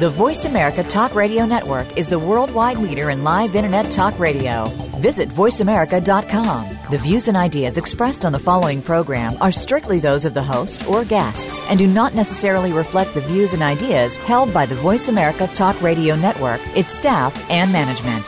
[0.00, 4.64] The Voice America Talk Radio Network is the worldwide leader in live Internet talk radio.
[4.96, 6.78] Visit VoiceAmerica.com.
[6.90, 10.88] The views and ideas expressed on the following program are strictly those of the host
[10.88, 15.08] or guests and do not necessarily reflect the views and ideas held by the Voice
[15.08, 18.24] America Talk Radio Network, its staff, and management.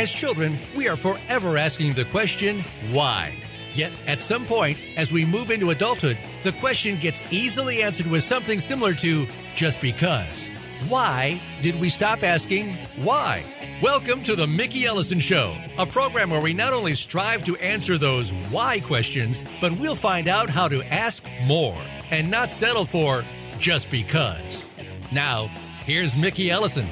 [0.00, 3.34] As children, we are forever asking the question, why?
[3.78, 8.24] Yet, at some point, as we move into adulthood, the question gets easily answered with
[8.24, 10.48] something similar to just because.
[10.88, 13.44] Why did we stop asking why?
[13.80, 17.96] Welcome to the Mickey Ellison Show, a program where we not only strive to answer
[17.98, 23.22] those why questions, but we'll find out how to ask more and not settle for
[23.60, 24.64] just because.
[25.12, 25.46] Now,
[25.84, 26.88] here's Mickey Ellison.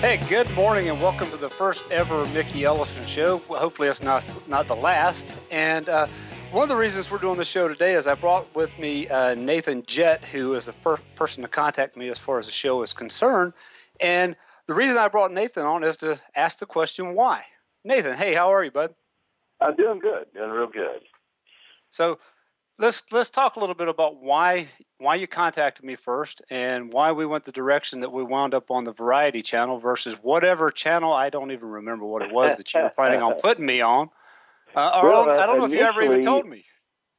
[0.00, 3.42] Hey, good morning and welcome to the first ever Mickey Ellison show.
[3.48, 5.34] Well, hopefully, it's not not the last.
[5.50, 6.06] And uh,
[6.52, 9.34] one of the reasons we're doing the show today is I brought with me uh,
[9.34, 12.84] Nathan Jett, who is the first person to contact me as far as the show
[12.84, 13.54] is concerned.
[14.00, 14.36] And
[14.68, 17.42] the reason I brought Nathan on is to ask the question why.
[17.84, 18.94] Nathan, hey, how are you, bud?
[19.60, 21.00] I'm doing good, doing real good.
[21.90, 22.20] So
[22.78, 27.12] let's let's talk a little bit about why why you contacted me first and why
[27.12, 31.12] we went the direction that we wound up on the variety channel versus whatever channel
[31.12, 34.10] I don't even remember what it was that you were planning on putting me on.
[34.74, 36.64] Uh, well, I don't know if you ever even told me.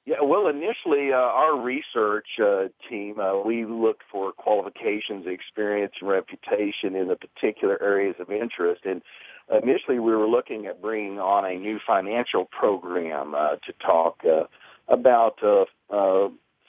[0.06, 6.10] Yeah, well, initially, uh, our research uh, team, uh, we looked for qualifications, experience, and
[6.10, 8.86] reputation in the particular areas of interest.
[8.86, 9.04] And
[9.52, 14.46] initially, we were looking at bringing on a new financial program uh, to talk uh,
[14.88, 15.38] about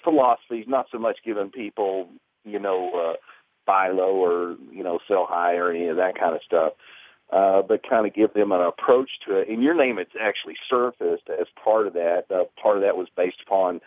[0.02, 2.08] philosophies, not so much giving people,
[2.44, 3.16] you know, uh,
[3.66, 6.72] buy low or, you know, sell high or any of that kind of stuff,
[7.32, 9.48] uh, but kind of give them an approach to it.
[9.48, 12.24] In your name, it's actually surfaced as part of that.
[12.30, 13.80] Uh, part of that was based upon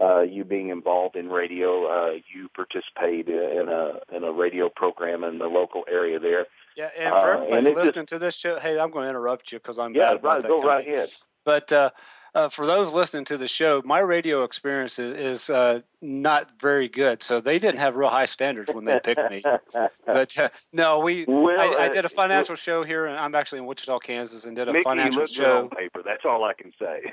[0.00, 1.86] uh, you being involved in radio.
[1.86, 6.46] Uh, you participate in a in a radio program in the local area there.
[6.76, 9.10] Yeah, and for everybody uh, and listening just, to this show, hey, I'm going to
[9.10, 10.48] interrupt you because I'm yeah, bad about right, that.
[10.48, 11.08] Go right ahead.
[11.44, 11.90] But uh,
[12.34, 16.88] uh, for those listening to the show, my radio experience is, is uh, not very
[16.88, 17.22] good.
[17.22, 19.42] So they didn't have real high standards when they picked me.
[20.06, 23.34] but uh, no, we well, I, I, did a uh, financial show here, and I'm
[23.34, 25.68] actually in Wichita, Kansas, and did a Mickey, financial show.
[25.68, 26.02] paper.
[26.04, 27.12] That's all I can say.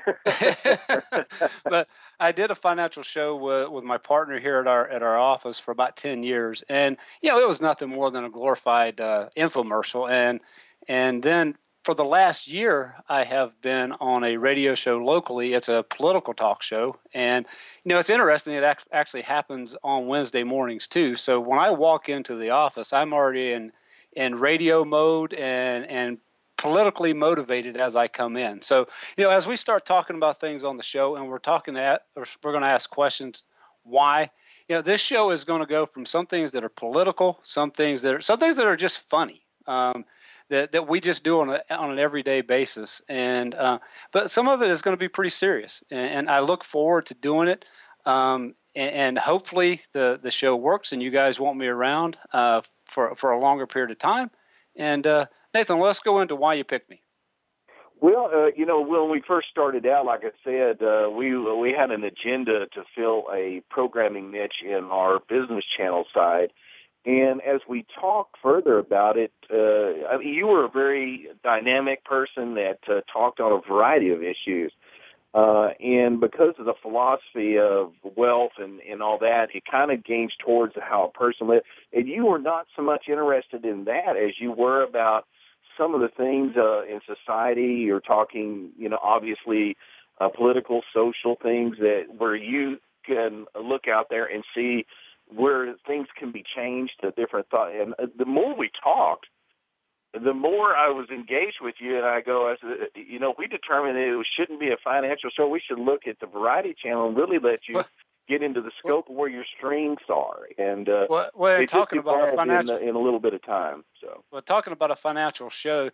[1.64, 1.88] but
[2.20, 5.58] I did a financial show with, with my partner here at our at our office
[5.58, 9.28] for about ten years, and you know it was nothing more than a glorified uh,
[9.36, 10.40] infomercial, and
[10.86, 11.56] and then
[11.88, 15.54] for the last year, I have been on a radio show locally.
[15.54, 16.98] It's a political talk show.
[17.14, 17.46] And,
[17.82, 18.52] you know, it's interesting.
[18.52, 21.16] It ac- actually happens on Wednesday mornings, too.
[21.16, 23.72] So when I walk into the office, I'm already in,
[24.12, 26.18] in radio mode and, and
[26.58, 28.60] politically motivated as I come in.
[28.60, 31.72] So, you know, as we start talking about things on the show and we're talking
[31.72, 33.46] that, we're going to ask questions
[33.84, 34.28] why,
[34.68, 37.70] you know, this show is going to go from some things that are political, some
[37.70, 39.40] things that are, some things that are just funny.
[39.66, 40.04] Um,
[40.50, 43.02] that, that we just do on, a, on an everyday basis.
[43.08, 43.78] And uh,
[44.12, 47.06] but some of it is going to be pretty serious, and, and, I look forward
[47.06, 47.64] to doing it.
[48.04, 52.62] Um, and, and, hopefully the the show works, and you guys want me around uh,
[52.86, 54.30] for for a longer period of time.
[54.76, 57.02] And uh, Nathan, let's go into why you picked me.
[58.00, 61.72] Well, uh, you know, when we first started out, like I said, uh, we we
[61.72, 66.52] had an agenda to fill a programming niche in our business channel side,
[67.08, 72.04] and as we talk further about it, uh, I mean, you were a very dynamic
[72.04, 74.72] person that uh, talked on a variety of issues.
[75.32, 80.04] Uh, and because of the philosophy of wealth and, and all that, it kind of
[80.04, 81.64] gains towards how a person lives.
[81.94, 85.26] And you were not so much interested in that as you were about
[85.78, 87.84] some of the things uh, in society.
[87.86, 89.78] You're talking, you know, obviously
[90.20, 94.84] uh, political, social things that where you can look out there and see
[95.34, 97.74] where things can be changed to different thought.
[97.74, 99.26] And uh, the more we talked,
[100.14, 103.46] the more I was engaged with you, and I go, I said, you know, we
[103.46, 105.48] determined it shouldn't be a financial show.
[105.48, 107.82] We should look at the variety channel and really let you
[108.28, 110.48] get into the scope of where your strengths are.
[110.56, 113.84] And uh, well, well talking about a financial in, in, a little bit of time.
[114.00, 115.90] So, well, talking about a financial show,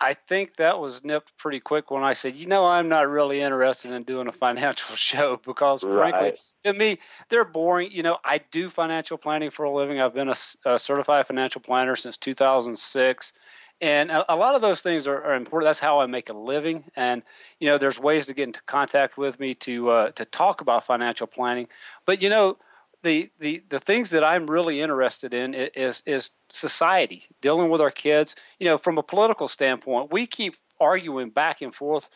[0.00, 3.40] I think that was nipped pretty quick when I said, you know, I'm not really
[3.40, 6.10] interested in doing a financial show because, right.
[6.10, 6.98] frankly, to me,
[7.28, 7.90] they're boring.
[7.90, 10.00] You know, I do financial planning for a living.
[10.00, 13.32] I've been a, a certified financial planner since 2006.
[13.80, 15.68] And a, a lot of those things are, are, important.
[15.68, 16.84] That's how I make a living.
[16.96, 17.22] And
[17.60, 20.84] you know, there's ways to get into contact with me to uh, to talk about
[20.84, 21.68] financial planning.
[22.04, 22.56] But you know,
[23.02, 27.90] the, the the things that I'm really interested in is is society, dealing with our
[27.90, 28.34] kids.
[28.58, 32.08] You know, from a political standpoint, we keep arguing back and forth,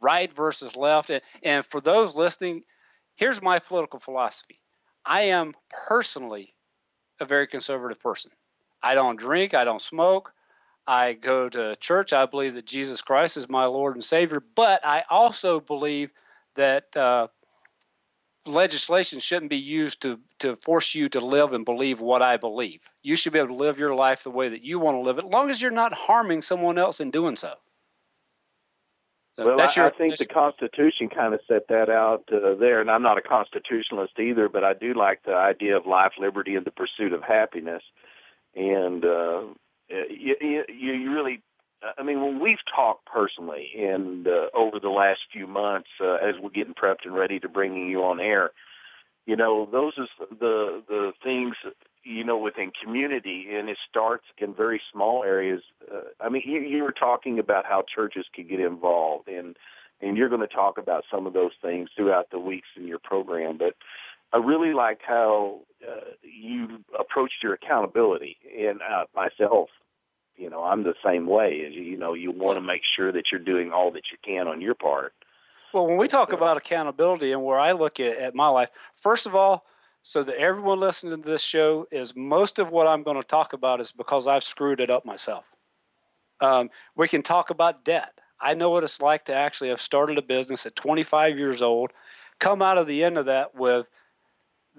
[0.00, 1.10] right versus left.
[1.10, 2.62] And, and for those listening,
[3.16, 4.60] here's my political philosophy.
[5.04, 5.54] I am
[5.86, 6.54] personally
[7.20, 8.30] a very conservative person.
[8.82, 10.32] I don't drink, I don't smoke.
[10.86, 12.14] I go to church.
[12.14, 16.10] I believe that Jesus Christ is my Lord and Savior, but I also believe
[16.54, 17.28] that uh,
[18.48, 22.80] legislation shouldn't be used to, to force you to live and believe what I believe.
[23.02, 25.18] You should be able to live your life the way that you want to live
[25.18, 27.54] it, as long as you're not harming someone else in doing so.
[29.32, 32.80] so well, I, your, I, think the Constitution kind of set that out uh, there,
[32.80, 36.56] and I'm not a constitutionalist either, but I do like the idea of life, liberty,
[36.56, 37.82] and the pursuit of happiness.
[38.54, 39.42] And uh,
[39.88, 41.42] you, you, you really
[41.96, 46.34] I mean, when we've talked personally and uh, over the last few months, uh, as
[46.40, 48.50] we're getting prepped and ready to bringing you on air,
[49.26, 51.54] you know, those are the the things
[52.02, 55.62] you know within community, and it starts in very small areas.
[55.92, 59.56] Uh, I mean, you, you were talking about how churches can get involved, and
[60.00, 63.00] and you're going to talk about some of those things throughout the weeks in your
[63.00, 63.74] program, but.
[64.30, 69.70] I really liked how uh, you approached your accountability, and uh, myself
[70.38, 71.68] you know, I'm the same way.
[71.70, 74.60] You know, you want to make sure that you're doing all that you can on
[74.60, 75.12] your part.
[75.74, 79.26] Well, when we talk about accountability and where I look at, at my life, first
[79.26, 79.66] of all,
[80.02, 83.52] so that everyone listening to this show is most of what I'm going to talk
[83.52, 85.44] about is because I've screwed it up myself.
[86.40, 88.18] Um, we can talk about debt.
[88.40, 91.92] I know what it's like to actually have started a business at 25 years old,
[92.38, 93.90] come out of the end of that with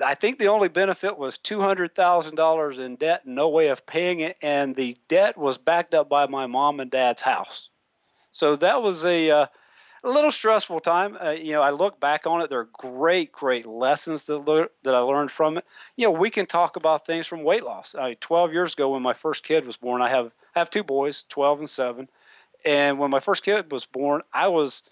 [0.04, 3.86] I think the only benefit was two hundred thousand dollars in debt, no way of
[3.86, 7.70] paying it, and the debt was backed up by my mom and dad's house.
[8.32, 9.48] So that was a, uh,
[10.04, 11.18] a little stressful time.
[11.20, 14.70] Uh, you know, I look back on it; there are great, great lessons that le-
[14.84, 15.66] that I learned from it.
[15.96, 17.96] You know, we can talk about things from weight loss.
[17.96, 20.84] I, Twelve years ago, when my first kid was born, I have I have two
[20.84, 22.08] boys, twelve and seven,
[22.64, 24.84] and when my first kid was born, I was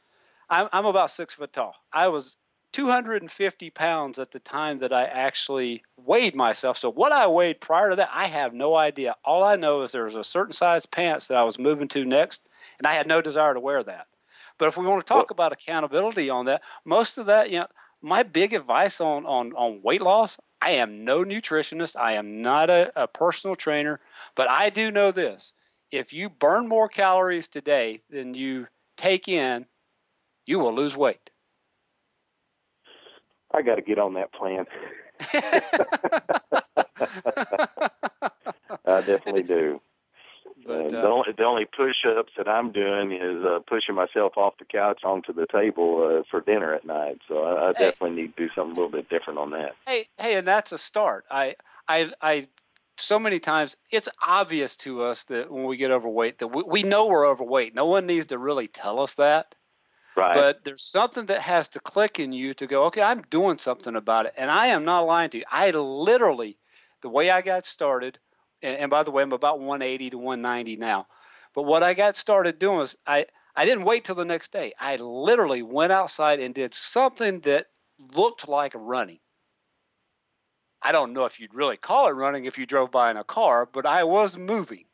[0.50, 1.76] I'm, I'm about six foot tall.
[1.92, 2.38] I was
[2.74, 6.78] 250 pounds at the time that I actually weighed myself.
[6.78, 9.16] So what I weighed prior to that, I have no idea.
[9.24, 12.06] All I know is there was a certain size pants that I was moving to
[12.06, 12.48] next,
[12.78, 14.08] and I had no desire to wear that.
[14.58, 17.68] But if we want to talk about accountability on that, most of that, you know,
[18.02, 21.96] my big advice on on on weight loss, I am no nutritionist.
[22.00, 24.00] I am not a, a personal trainer,
[24.36, 25.54] but I do know this:
[25.92, 28.68] if you burn more calories today than you
[28.98, 29.66] take in,
[30.46, 31.30] you will lose weight.
[33.58, 34.66] I got to get on that plan.
[38.86, 39.82] I definitely do.
[40.66, 44.58] But, uh, the only the only push-ups that I'm doing is uh, pushing myself off
[44.60, 47.20] the couch onto the table uh, for dinner at night.
[47.28, 49.76] So I, I hey, definitely need to do something a little bit different on that.
[49.88, 51.26] Hey, hey, and that's a start.
[51.32, 51.56] I,
[51.88, 52.48] I, I.
[52.98, 56.84] So many times it's obvious to us that when we get overweight that we, we
[56.84, 57.74] know we're overweight.
[57.74, 59.56] No one needs to really tell us that.
[60.18, 60.34] Right.
[60.34, 63.96] But there's something that has to click in you to go, okay, I'm doing something
[63.96, 64.34] about it.
[64.36, 65.44] And I am not lying to you.
[65.52, 66.58] I literally,
[67.02, 68.18] the way I got started,
[68.64, 71.06] and, and by the way, I'm about 180 to 190 now.
[71.54, 74.74] But what I got started doing was I, I didn't wait till the next day.
[74.80, 77.68] I literally went outside and did something that
[78.00, 79.20] looked like running.
[80.82, 83.24] I don't know if you'd really call it running if you drove by in a
[83.24, 84.86] car, but I was moving.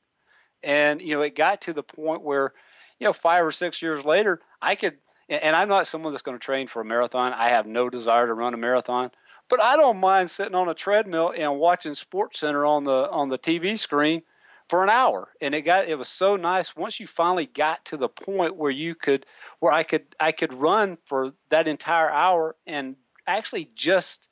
[0.63, 2.53] And, you know, it got to the point where,
[2.99, 4.97] you know, five or six years later, I could
[5.41, 7.33] and I'm not someone that's going to train for a marathon.
[7.33, 9.11] I have no desire to run a marathon,
[9.49, 13.29] but I don't mind sitting on a treadmill and watching Sports Center on the on
[13.29, 14.23] the TV screen
[14.69, 15.29] for an hour.
[15.41, 18.71] And it got it was so nice once you finally got to the point where
[18.71, 19.25] you could
[19.59, 22.95] where I could I could run for that entire hour and
[23.27, 24.29] actually just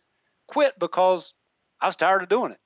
[0.47, 1.33] quit because
[1.79, 2.59] I was tired of doing it.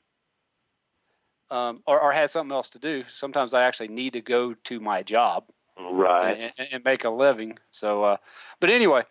[1.52, 3.04] Um, or, or had something else to do.
[3.08, 7.58] Sometimes I actually need to go to my job right and, and, make a living
[7.72, 8.18] so uh,
[8.60, 9.04] but anyway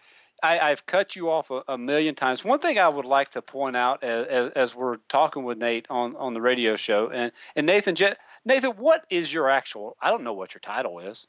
[0.43, 2.45] I, have cut you off a, a, million times.
[2.45, 6.17] One thing I would like to point out as, as, we're talking with Nate on,
[6.17, 7.95] on the radio show, and, and Nathan,
[8.45, 9.97] Nathan, what is your actual?
[10.03, 11.27] I don't know what your title is.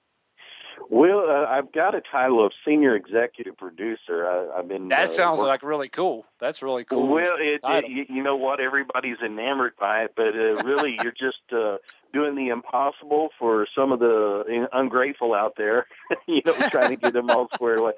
[0.90, 4.28] Well, uh, I've got a title of senior executive producer.
[4.28, 4.88] I, have been.
[4.88, 6.26] That uh, sounds like really cool.
[6.40, 7.08] That's really cool.
[7.08, 8.60] Well, it, it, you, you know what?
[8.60, 11.78] Everybody's enamored by it, but uh, really, you're just uh,
[12.14, 15.88] doing the impossible for some of the ungrateful out there.
[16.28, 17.94] you know, trying to get them all squared away.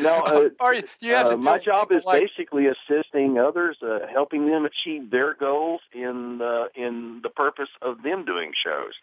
[0.00, 2.22] No, uh, Are you, you have uh, my job is like...
[2.22, 8.02] basically assisting others, uh, helping them achieve their goals in uh, in the purpose of
[8.02, 8.94] them doing shows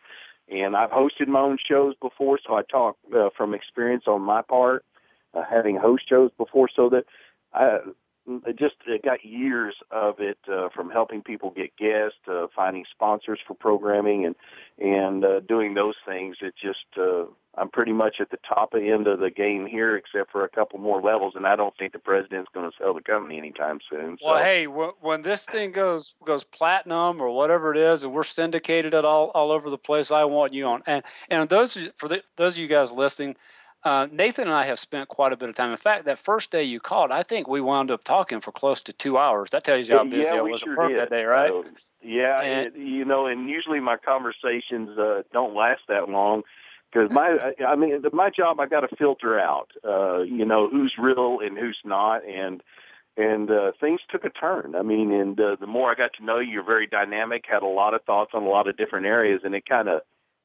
[0.51, 4.41] And I've hosted my own shows before, so I talk uh, from experience on my
[4.41, 4.83] part,
[5.33, 7.05] uh, having host shows before, so that
[7.53, 7.79] I
[8.51, 13.53] just got years of it uh, from helping people get guests, uh, finding sponsors for
[13.53, 14.35] programming, and
[14.77, 16.37] and uh, doing those things.
[16.41, 17.25] It just uh,
[17.59, 20.79] I'm pretty much at the top end of the game here, except for a couple
[20.79, 24.17] more levels, and I don't think the president's going to sell the company anytime soon.
[24.19, 24.27] So.
[24.27, 28.93] Well, hey, when this thing goes goes platinum or whatever it is, and we're syndicated
[28.93, 30.83] it all all over the place, I want you on.
[30.87, 33.35] And and those for the, those of you guys listening.
[33.81, 35.71] Uh, Nathan and I have spent quite a bit of time.
[35.71, 38.81] In fact, that first day you called, I think we wound up talking for close
[38.81, 39.51] to two hours.
[39.51, 40.99] That tells you how busy yeah, I was sure at work did.
[40.99, 41.49] that day, right?
[41.49, 41.63] Uh,
[42.01, 46.43] yeah, and, it, you know, and usually my conversations uh, don't last that long
[46.91, 50.93] because my I mean my job I got to filter out uh you know who's
[50.97, 52.61] real and who's not and
[53.17, 54.75] and uh things took a turn.
[54.75, 57.63] I mean and uh, the more I got to know you you're very dynamic had
[57.63, 60.01] a lot of thoughts on a lot of different areas and it kind of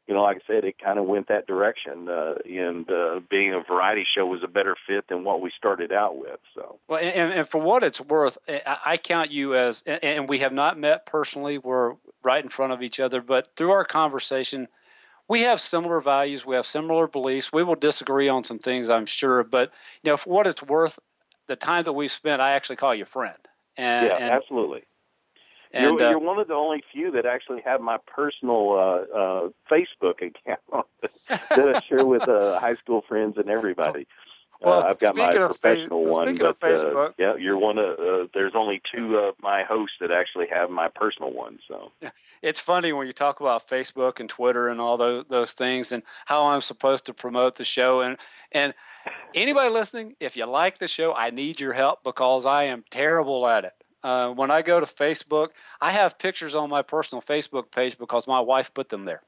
[0.07, 3.55] you know like I said it kind of went that direction uh and uh being
[3.55, 6.79] a variety show was a better fit than what we started out with so.
[6.89, 10.79] Well and and for what it's worth I count you as and we have not
[10.79, 14.69] met personally we're right in front of each other but through our conversation
[15.29, 17.53] we have similar values, we have similar beliefs.
[17.53, 20.99] We will disagree on some things, I'm sure, but you know, for what it's worth,
[21.47, 23.39] the time that we've spent, I actually call you friend.
[23.77, 24.85] And, yeah, and, absolutely.
[25.73, 29.17] And, you're, uh, you're, one of the only few that actually have my personal uh,
[29.17, 30.87] uh, Facebook account
[31.29, 34.07] that I share with uh, high school friends and everybody.
[34.65, 37.99] Well, uh, I've got my professional fa- one, but uh, yeah, you're one of.
[37.99, 41.59] Uh, there's only two of my hosts that actually have my personal one.
[41.69, 41.93] So
[42.43, 46.03] it's funny when you talk about Facebook and Twitter and all those those things, and
[46.25, 48.01] how I'm supposed to promote the show.
[48.01, 48.17] And
[48.53, 48.75] and
[49.35, 53.47] anybody listening, if you like the show, I need your help because I am terrible
[53.47, 53.73] at it.
[54.03, 55.49] Uh, when I go to Facebook,
[55.81, 59.23] I have pictures on my personal Facebook page because my wife put them there.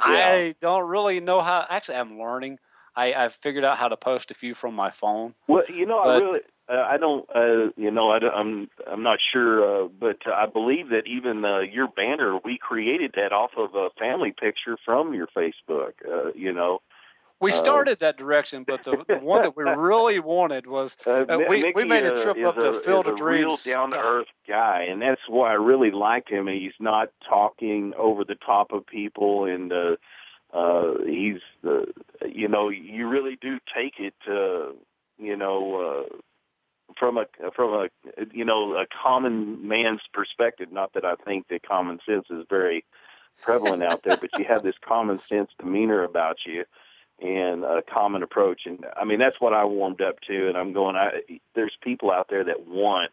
[0.00, 0.28] Yeah.
[0.28, 1.66] I don't really know how.
[1.68, 2.58] Actually, I'm learning.
[2.96, 5.34] I, I've figured out how to post a few from my phone.
[5.46, 8.70] Well, you know, But- I really, uh, I don't, uh, you know, I don't, I'm,
[8.90, 13.32] I'm not sure, uh, but I believe that even uh, your banner, we created that
[13.32, 15.92] off of a family picture from your Facebook.
[16.04, 16.80] Uh, you know,
[17.38, 19.62] We Uh, started that direction, but the, the one that we
[19.92, 23.06] really wanted was uh, Uh, we- we made a uh, trip up to a, Field
[23.06, 23.62] is of a real Dreams.
[23.64, 26.46] down to earth guy, and that's why I really like him.
[26.48, 29.96] He's not talking over the top of people, and uh,
[30.52, 31.86] uh, he's, uh,
[32.26, 34.72] you know, you really do take it, uh,
[35.18, 36.06] you know.
[36.10, 36.16] Uh,
[36.96, 37.88] from a from a
[38.32, 40.70] you know a common man's perspective.
[40.72, 42.84] Not that I think that common sense is very
[43.42, 46.64] prevalent out there, but you have this common sense demeanor about you
[47.20, 48.66] and a common approach.
[48.66, 50.48] And I mean that's what I warmed up to.
[50.48, 50.96] And I'm going.
[50.96, 51.22] I
[51.54, 53.10] there's people out there that want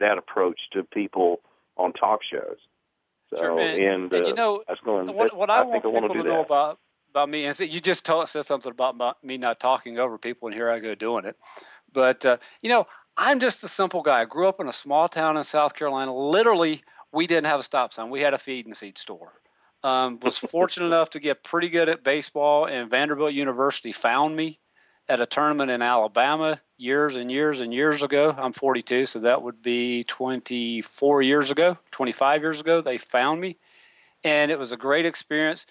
[0.00, 1.40] that approach to people
[1.76, 2.58] on talk shows.
[3.36, 5.08] So Sure, and- and, uh, and you know, going.
[5.14, 6.78] what, what I, I want think I want people to to know about
[7.10, 10.18] about me is that you just told, said something about my, me not talking over
[10.18, 11.36] people, and here I go doing it.
[11.92, 12.86] But uh, you know,
[13.16, 14.22] I'm just a simple guy.
[14.22, 16.14] I grew up in a small town in South Carolina.
[16.14, 18.10] Literally, we didn't have a stop sign.
[18.10, 19.32] We had a feed and seed store.
[19.84, 24.58] Um, was fortunate enough to get pretty good at baseball, and Vanderbilt University found me
[25.08, 28.34] at a tournament in Alabama years and years and years ago.
[28.36, 32.80] I'm 42, so that would be 24 years ago, 25 years ago.
[32.80, 33.56] They found me,
[34.22, 35.66] and it was a great experience.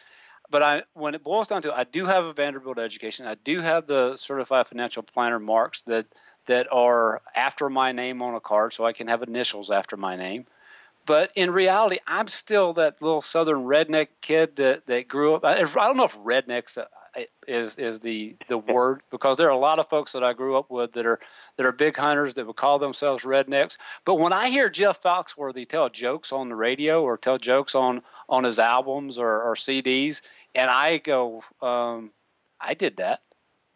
[0.50, 3.26] But I, when it boils down to it, I do have a Vanderbilt education.
[3.26, 6.06] I do have the certified financial planner marks that
[6.46, 10.18] that are after my name on a card, so I can have initials after my
[10.18, 10.46] name.
[11.06, 15.44] But in reality, I'm still that little southern redneck kid that, that grew up.
[15.44, 16.78] I, I don't know if rednecks
[17.48, 20.58] is is the the word because there are a lot of folks that I grew
[20.58, 21.20] up with that are
[21.58, 23.78] that are big hunters that would call themselves rednecks.
[24.06, 28.02] But when I hear Jeff Foxworthy tell jokes on the radio or tell jokes on
[28.30, 30.22] on his albums or, or CDs,
[30.56, 32.12] and I go, um,
[32.60, 33.22] I did that.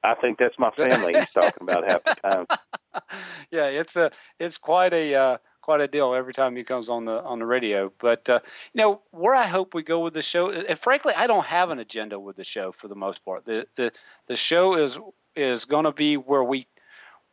[0.04, 2.48] I think that's my family he's talking about half the time.
[3.52, 5.38] yeah, it's a it's quite a uh,
[5.68, 7.92] quite a deal every time he comes on the on the radio.
[8.00, 8.40] But uh,
[8.74, 11.72] you know where I hope we go with the show, and frankly, I don't have
[11.72, 13.44] an agenda with the show for the most part.
[13.44, 13.92] The the
[14.28, 14.98] the show is
[15.36, 16.68] is going to be where we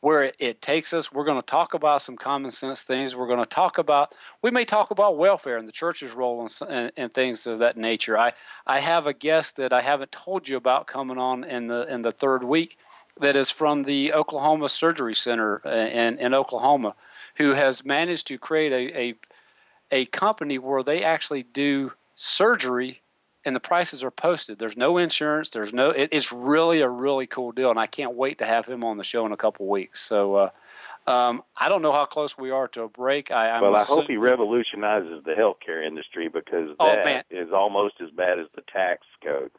[0.01, 1.13] where it takes us.
[1.13, 3.15] We're going to talk about some common sense things.
[3.15, 6.71] We're going to talk about we may talk about welfare and the church's role and,
[6.71, 8.19] and, and things of that nature.
[8.19, 8.33] I
[8.67, 12.03] I have a guest that I haven't told you about coming on in the in
[12.03, 12.79] the third week
[13.21, 16.97] that is from the Oklahoma Surgery Center in, in Oklahoma,
[17.35, 19.15] who has managed to create a, a,
[19.91, 23.01] a company where they actually do surgery
[23.45, 24.59] and the prices are posted.
[24.59, 25.51] There's no insurance.
[25.51, 25.91] There's no.
[25.91, 28.97] It, it's really a really cool deal, and I can't wait to have him on
[28.97, 30.01] the show in a couple weeks.
[30.01, 30.51] So, uh,
[31.07, 33.31] Um, I don't know how close we are to a break.
[33.31, 37.25] I, I'm well, I assuming, hope he revolutionizes the healthcare industry because Oh, that man.
[37.31, 39.51] is almost as bad as the tax code.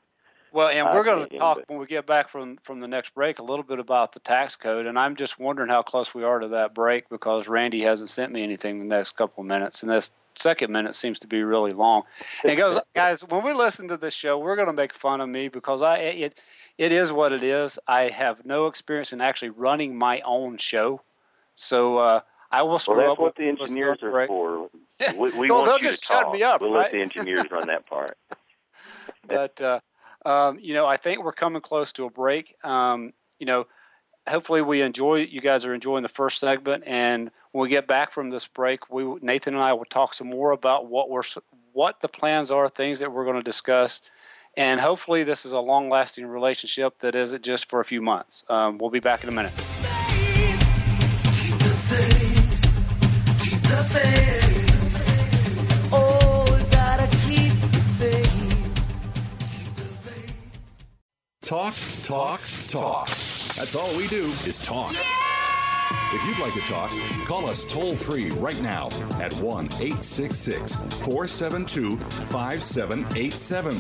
[0.56, 3.40] Well, and we're going to talk when we get back from from the next break
[3.40, 6.40] a little bit about the tax code, and I'm just wondering how close we are
[6.40, 9.92] to that break because Randy hasn't sent me anything the next couple of minutes, and
[9.92, 12.04] this second minute seems to be really long.
[12.46, 15.28] And goes, guys, when we listen to this show, we're going to make fun of
[15.28, 16.42] me because I it
[16.78, 17.78] it is what it is.
[17.86, 21.02] I have no experience in actually running my own show,
[21.56, 24.28] so uh, I will screw Well, that's up what with- the engineers are break.
[24.30, 24.70] for.
[25.20, 26.34] We, we Well, want they'll you just to shut talk.
[26.34, 26.84] me up, We'll right?
[26.84, 28.18] let the engineers run that part.
[29.28, 29.82] but uh,
[30.26, 32.56] um, you know, I think we're coming close to a break.
[32.64, 33.68] Um, you know,
[34.28, 35.18] hopefully we enjoy.
[35.18, 38.90] You guys are enjoying the first segment, and when we get back from this break,
[38.90, 41.24] we Nathan and I will talk some more about what we're
[41.74, 44.02] what the plans are, things that we're going to discuss,
[44.58, 48.46] and hopefully this is a long-lasting relationship that isn't just for a few months.
[48.50, 49.54] Um, we'll be back in a minute.
[61.46, 63.06] Talk, talk, talk.
[63.06, 64.96] That's all we do is talk.
[66.12, 66.92] If you'd like to talk,
[67.28, 68.88] call us toll free right now
[69.22, 70.74] at 1 866
[71.06, 73.76] 472 5787.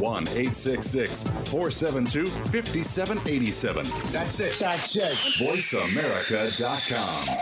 [0.00, 3.86] 1 866 472 5787.
[4.12, 4.56] That's it.
[4.58, 5.12] That's it.
[5.12, 7.36] VoiceAmerica.com.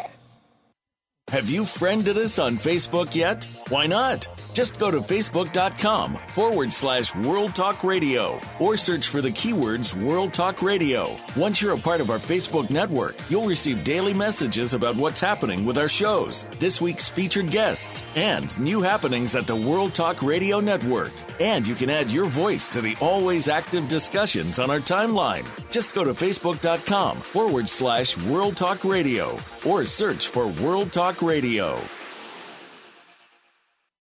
[1.31, 3.45] Have you friended us on Facebook yet?
[3.69, 4.27] Why not?
[4.53, 10.35] Just go to facebook.com forward slash World Talk Radio or search for the keywords World
[10.35, 11.17] Talk Radio.
[11.37, 15.65] Once you're a part of our Facebook network, you'll receive daily messages about what's happening
[15.65, 20.61] with our shows, this week's featured guests, and new happenings at the World Talk Radio
[20.61, 21.13] Network.
[21.41, 25.47] And you can add your voice to the always active discussions on our timeline.
[25.71, 31.81] Just go to facebook.com forward slash World Talk Radio or search for World Talk Radio.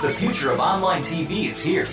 [0.00, 1.84] The future of online TV is here.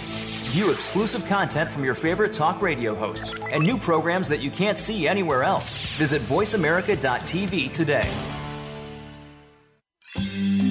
[0.52, 4.78] View exclusive content from your favorite talk radio hosts and new programs that you can't
[4.78, 5.88] see anywhere else.
[5.96, 8.08] Visit VoiceAmerica.tv today.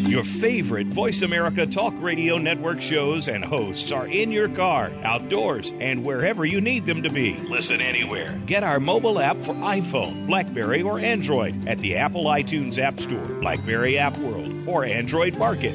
[0.09, 5.73] Your favorite Voice America Talk Radio Network shows and hosts are in your car, outdoors,
[5.81, 7.37] and wherever you need them to be.
[7.39, 8.41] Listen anywhere.
[8.47, 13.27] Get our mobile app for iPhone, Blackberry, or Android at the Apple iTunes App Store,
[13.41, 15.75] Blackberry App World, or Android Market.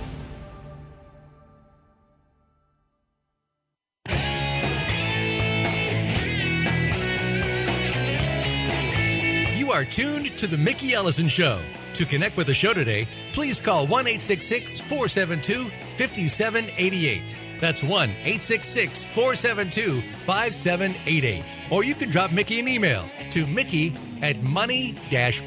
[9.71, 11.57] You are tuned to The Mickey Ellison Show.
[11.93, 17.21] To connect with the show today, please call 1 472 5788.
[17.61, 21.45] That's 1 472 5788.
[21.71, 24.93] Or you can drop Mickey an email to Mickey at money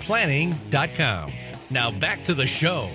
[0.00, 1.32] planning.com.
[1.68, 2.88] Now back to the show.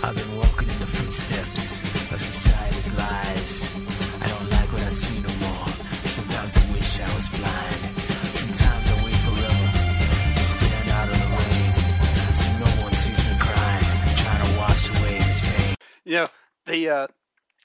[0.00, 1.80] I've been walking in the footsteps
[2.12, 3.52] of society's lies.
[4.22, 5.68] I don't like what I see no more.
[6.06, 7.98] Sometimes I wish I was blind.
[8.38, 9.68] Sometimes I wait forever
[10.38, 11.68] to stand out of the rain.
[16.08, 16.28] So
[16.66, 17.06] the uh,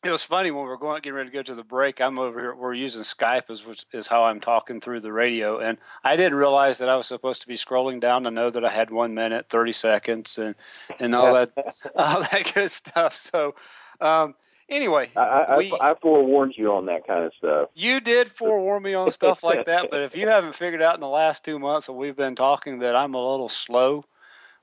[0.03, 2.01] it was funny when we were going getting ready to go to the break.
[2.01, 2.55] I'm over here.
[2.55, 6.37] We're using Skype as which is how I'm talking through the radio, and I didn't
[6.37, 9.13] realize that I was supposed to be scrolling down to know that I had one
[9.13, 10.55] minute thirty seconds and
[10.99, 11.51] and all that
[11.95, 13.15] all that good stuff.
[13.15, 13.55] So,
[14.01, 14.35] um,
[14.67, 17.69] anyway, I, I, we I forewarned you on that kind of stuff.
[17.75, 21.01] you did forewarn me on stuff like that, but if you haven't figured out in
[21.01, 24.03] the last two months that we've been talking that I'm a little slow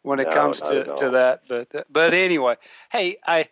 [0.03, 1.43] when it No, comes to, to that.
[1.49, 2.57] But but anyway,
[2.91, 3.47] hey, I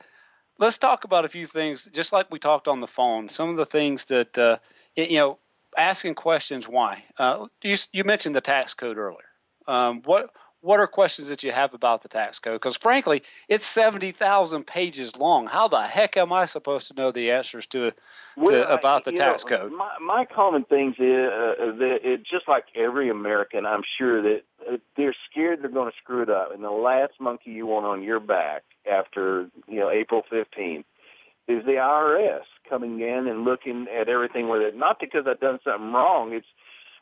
[0.59, 3.29] let's talk about a few things, just like we talked on the phone.
[3.29, 4.59] Some of the things that uh,
[4.97, 5.39] you know,
[5.77, 6.69] asking questions.
[6.69, 7.05] Why?
[7.17, 9.19] Uh, you you mentioned the tax code earlier.
[9.67, 10.31] Um, what
[10.69, 12.57] what are questions that you have about the tax code?
[12.57, 15.47] Because frankly, it's seventy thousand pages long.
[15.47, 17.97] How the heck am I supposed to know the answers to, to
[18.37, 19.73] Well, about the tax know, code?
[19.73, 24.43] My, my common things is uh, that it, just like every American, I'm sure that
[24.71, 27.87] uh, they're scared they're going to screw it up, and the last monkey you want
[27.87, 30.85] on your back after you know April 15th
[31.49, 34.77] is the IRS coming in and looking at everything with it.
[34.77, 36.35] Not because I've done something wrong.
[36.35, 36.47] It's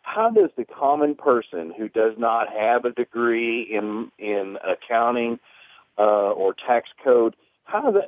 [0.07, 5.39] how does the common person who does not have a degree in in accounting
[5.99, 7.35] uh, or tax code
[7.67, 8.03] how the,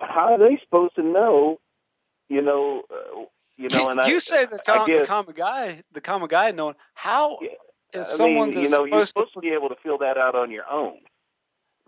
[0.00, 1.60] how are they supposed to know?
[2.28, 3.24] You know, uh,
[3.56, 6.74] you know, and you I, say the, com- the common guy, the common guy, knowing
[6.94, 7.38] how
[7.92, 10.16] is I someone mean, you know, you're supposed to to be able to fill that
[10.16, 10.98] out on your own.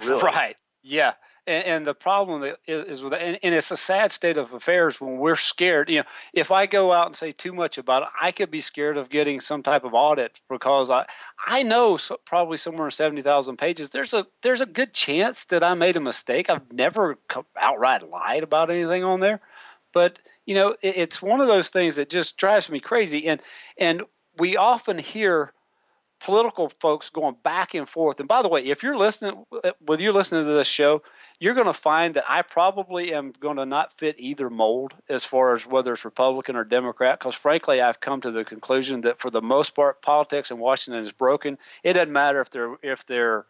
[0.04, 0.22] Really.
[0.22, 0.56] Right.
[0.82, 1.14] Yeah.
[1.46, 5.00] And, and the problem i- is with and, and it's a sad state of affairs
[5.00, 5.88] when we're scared.
[5.88, 8.60] You know, if I go out and say too much about it, I could be
[8.60, 11.06] scared of getting some type of audit because I
[11.44, 13.90] I know so, probably somewhere in seventy thousand pages.
[13.90, 16.50] There's a there's a good chance that I made a mistake.
[16.50, 17.18] I've never
[17.60, 19.40] outright lied about anything on there,
[19.92, 23.26] but you know, it, it's one of those things that just drives me crazy.
[23.28, 23.40] And
[23.78, 24.02] and
[24.38, 25.52] we often hear
[26.20, 28.18] political folks going back and forth.
[28.20, 29.44] And by the way, if you're listening,
[29.84, 31.02] whether you're listening to this show,
[31.38, 35.24] you're going to find that I probably am going to not fit either mold as
[35.24, 37.18] far as whether it's Republican or Democrat.
[37.18, 41.02] Because frankly, I've come to the conclusion that for the most part, politics in Washington
[41.02, 41.58] is broken.
[41.82, 43.44] It doesn't matter if they're if they're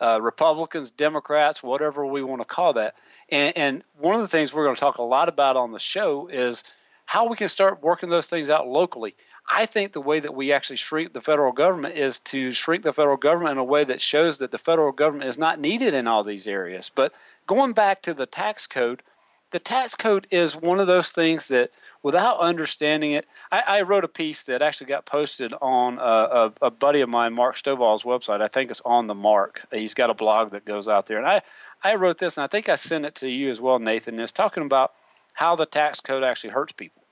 [0.00, 2.96] uh, Republicans, Democrats, whatever we want to call that.
[3.28, 5.78] And, and one of the things we're going to talk a lot about on the
[5.78, 6.64] show is
[7.06, 9.14] how we can start working those things out locally.
[9.48, 12.92] I think the way that we actually shrink the federal government is to shrink the
[12.92, 16.06] federal government in a way that shows that the federal government is not needed in
[16.06, 16.90] all these areas.
[16.94, 17.12] But
[17.46, 19.02] going back to the tax code,
[19.50, 21.70] the tax code is one of those things that
[22.02, 26.52] without understanding it, I, I wrote a piece that actually got posted on a, a,
[26.62, 28.40] a buddy of mine, Mark Stovall's website.
[28.40, 29.62] I think it's on the Mark.
[29.70, 31.42] He's got a blog that goes out there, and I
[31.84, 34.18] I wrote this, and I think I sent it to you as well, Nathan.
[34.18, 34.92] It's talking about
[35.34, 37.02] how the tax code actually hurts people,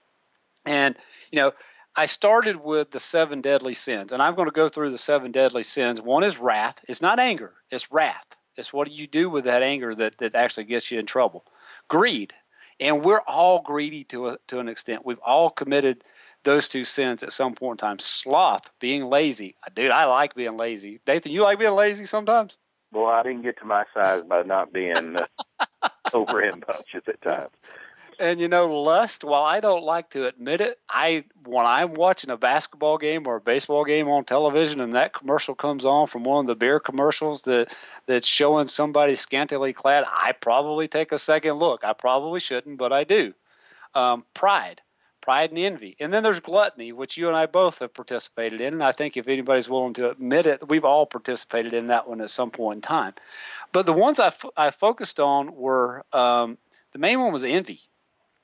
[0.65, 0.97] and
[1.31, 1.53] you know.
[1.97, 5.33] I started with the seven deadly sins, and I'm going to go through the seven
[5.33, 6.01] deadly sins.
[6.01, 6.85] One is wrath.
[6.89, 7.53] It's not anger.
[7.71, 8.27] It's wrath.
[8.57, 11.45] It's what do you do with that anger that, that actually gets you in trouble.
[11.89, 12.33] Greed,
[12.79, 15.05] and we're all greedy to a, to an extent.
[15.05, 16.05] We've all committed
[16.45, 17.99] those two sins at some point in time.
[17.99, 19.57] Sloth, being lazy.
[19.75, 21.01] Dude, I like being lazy.
[21.07, 22.57] Nathan, you like being lazy sometimes?
[22.93, 27.67] Well, I didn't get to my size by not being uh, over ambitious at times.
[28.21, 29.25] And you know, lust.
[29.25, 33.37] While I don't like to admit it, I when I'm watching a basketball game or
[33.37, 36.81] a baseball game on television, and that commercial comes on from one of the beer
[36.81, 37.75] commercials that
[38.07, 41.83] that's showing somebody scantily clad, I probably take a second look.
[41.83, 43.33] I probably shouldn't, but I do.
[43.95, 44.83] Um, pride,
[45.23, 48.75] pride and envy, and then there's gluttony, which you and I both have participated in.
[48.75, 52.21] And I think if anybody's willing to admit it, we've all participated in that one
[52.21, 53.15] at some point in time.
[53.73, 56.59] But the ones I, f- I focused on were um,
[56.93, 57.81] the main one was envy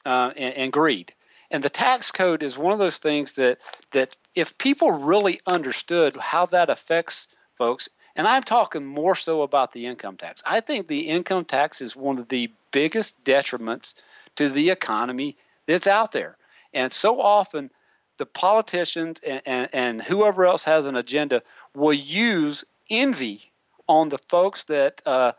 [0.07, 1.13] uh, and, and greed.
[1.51, 3.59] And the tax code is one of those things that
[3.91, 9.73] that if people really understood how that affects folks, and I'm talking more so about
[9.73, 10.43] the income tax.
[10.47, 13.95] I think the income tax is one of the biggest detriments
[14.37, 16.37] to the economy that's out there.
[16.73, 17.71] And so often
[18.19, 21.43] the politicians and, and, and whoever else has an agenda
[21.75, 23.53] will use envy
[23.89, 25.33] on the folks that uh,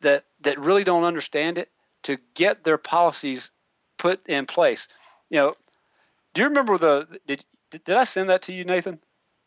[0.00, 1.70] that that really don't understand it
[2.02, 3.50] to get their policies
[4.04, 4.86] put in place.
[5.30, 5.56] You know,
[6.34, 9.00] do you remember the did did I send that to you, Nathan?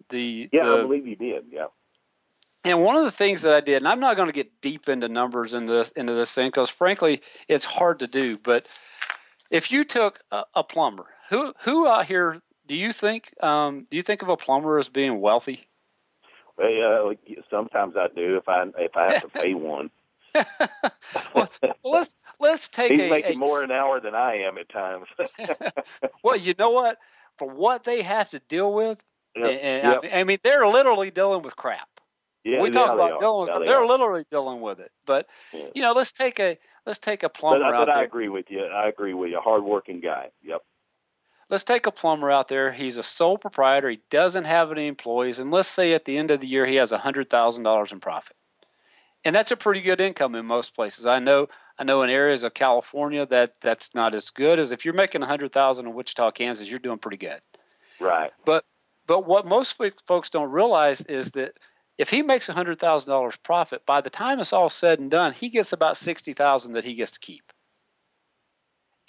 [0.09, 1.45] The Yeah, the, I believe you did.
[1.51, 1.67] Yeah.
[2.65, 4.89] and one of the things that I did, and I'm not going to get deep
[4.89, 8.35] into numbers in this into this thing because frankly, it's hard to do.
[8.35, 8.67] But
[9.51, 13.95] if you took a, a plumber, who who out here do you think um, do
[13.95, 15.67] you think of a plumber as being wealthy?
[16.57, 19.91] Well, uh, sometimes I do if I if I have to pay one.
[21.33, 21.49] Well,
[21.83, 25.07] let's let's take He's a, making a- more an hour than I am at times.
[26.23, 26.97] well, you know what?
[27.37, 29.03] For what they have to deal with,
[29.35, 30.01] Yep, and, yep.
[30.13, 31.87] I, I mean, they're literally dealing with crap.
[32.43, 33.85] Yeah, we talk about dealing with they they're are.
[33.85, 34.91] literally dealing with it.
[35.05, 35.65] But Yeah.
[35.75, 37.95] you know, let's take a let's take a But, plumber uh, I- out but I
[37.97, 38.05] there.
[38.05, 38.63] agree with you.
[38.63, 39.39] I agree with you.
[39.39, 40.29] Hardworking guy.
[40.43, 40.61] Yep.
[41.49, 42.71] let's take a plumber out there.
[42.71, 43.89] He's a sole proprietor.
[43.89, 46.75] He doesn't have any employees, and let's say at the end of the year he
[46.77, 48.36] has hundred thousand dollars in profit,
[49.23, 51.05] and that's a pretty good income in most places.
[51.05, 51.47] I know.
[51.79, 55.21] I know in areas of California that that's not as good as if you're making
[55.21, 56.69] hundred thousand in Wichita, Kansas.
[56.69, 57.39] You're doing pretty good.
[57.99, 58.31] Right.
[58.45, 58.65] But
[59.05, 61.53] but what most folks don't realize is that
[61.97, 65.73] if he makes $100,000 profit, by the time it's all said and done, he gets
[65.73, 67.51] about 60,000 that he gets to keep.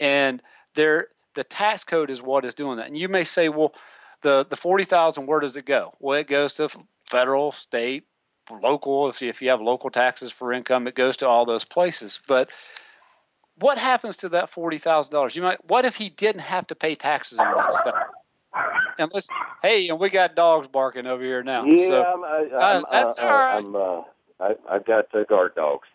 [0.01, 0.43] And
[0.75, 2.87] there the tax code is what is doing that.
[2.87, 3.75] And you may say, well,
[4.23, 5.95] the the 40,000 where does it go?
[6.01, 6.69] Well, it goes to
[7.07, 8.08] federal, state,
[8.51, 11.65] local if you, if you have local taxes for income, it goes to all those
[11.65, 12.21] places.
[12.27, 12.51] But
[13.57, 15.37] what happens to that $40,000?
[15.37, 17.95] You might what if he didn't have to pay taxes on that stuff?
[18.99, 19.31] And let's
[19.63, 21.65] hey, and we got dogs barking over here now.
[21.65, 23.57] Yeah, so, I'm, I, I'm, uh, that's uh, all right.
[23.57, 24.03] I'm, uh,
[24.41, 25.87] I, I've got the guard dogs.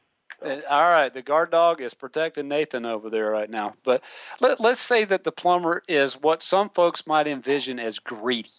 [0.41, 3.75] Uh, All right, the guard dog is protecting Nathan over there right now.
[3.83, 4.03] But
[4.39, 8.49] let, let's say that the plumber is what some folks might envision as greedy.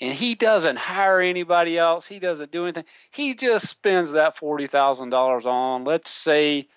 [0.00, 2.06] And he doesn't hire anybody else.
[2.06, 2.84] He doesn't do anything.
[3.10, 6.68] He just spends that $40,000 on, let's say,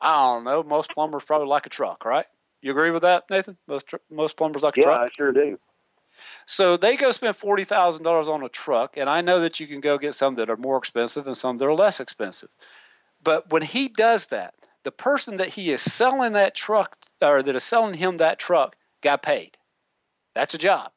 [0.00, 2.26] I don't know, most plumbers probably like a truck, right?
[2.62, 3.56] You agree with that, Nathan?
[3.68, 5.00] Most, tr- most plumbers like a Yeah, truck?
[5.02, 5.58] I sure do.
[6.46, 9.66] So they go spend forty thousand dollars on a truck, and I know that you
[9.66, 12.50] can go get some that are more expensive and some that are less expensive.
[13.22, 17.56] But when he does that, the person that he is selling that truck or that
[17.56, 19.56] is selling him that truck got paid.
[20.34, 20.92] That's a job.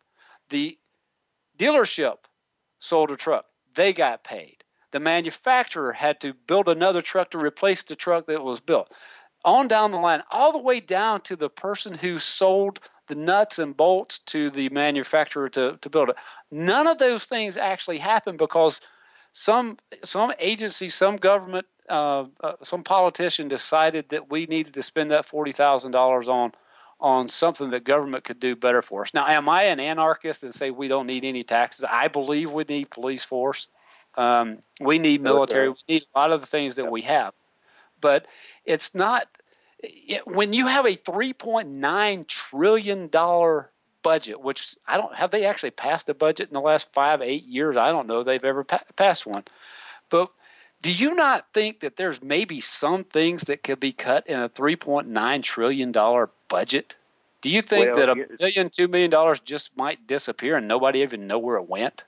[0.49, 0.77] The
[1.57, 2.17] dealership
[2.79, 4.63] sold a truck, they got paid.
[4.91, 8.95] The manufacturer had to build another truck to replace the truck that was built.
[9.43, 13.59] On down the line, all the way down to the person who sold the nuts
[13.59, 16.15] and bolts to the manufacturer to, to build it.
[16.51, 18.81] None of those things actually happen because
[19.31, 25.11] some some agency, some government, uh, uh, some politician decided that we needed to spend
[25.11, 26.53] that forty thousand dollars on
[26.99, 29.13] on something that government could do better for us.
[29.13, 31.85] Now, am I an anarchist and say we don't need any taxes?
[31.89, 33.67] I believe we need police force.
[34.15, 35.69] Um, we need military.
[35.69, 37.33] We need a lot of the things that we have,
[38.01, 38.25] but
[38.65, 39.27] it's not
[39.79, 43.69] it, when you have a 3.9 trillion dollar
[44.01, 47.43] budget, which I don't have they actually passed a budget in the last five eight
[47.43, 47.77] years.
[47.77, 49.43] I don't know they've ever pa- passed one,
[50.09, 50.31] but
[50.81, 54.49] do you not think that there's maybe some things that could be cut in a
[54.49, 56.95] 3.9 trillion dollar budget?
[57.41, 61.01] Do you think Well, that a million, two million dollars just might disappear and nobody
[61.01, 62.03] even know where it went?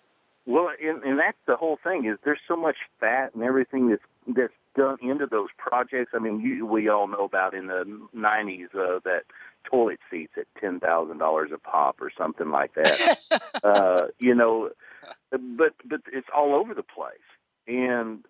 [0.46, 4.02] Well, and, and that's the whole thing is there's so much fat and everything that's
[4.28, 6.12] that's done into those projects.
[6.14, 9.24] I mean, you, we all know about in the '90s uh, that
[9.64, 13.42] toilet seats at ten thousand dollars a pop or something like that.
[13.64, 14.72] uh, you know,
[15.32, 17.18] but but it's all over the place,
[17.68, 18.26] and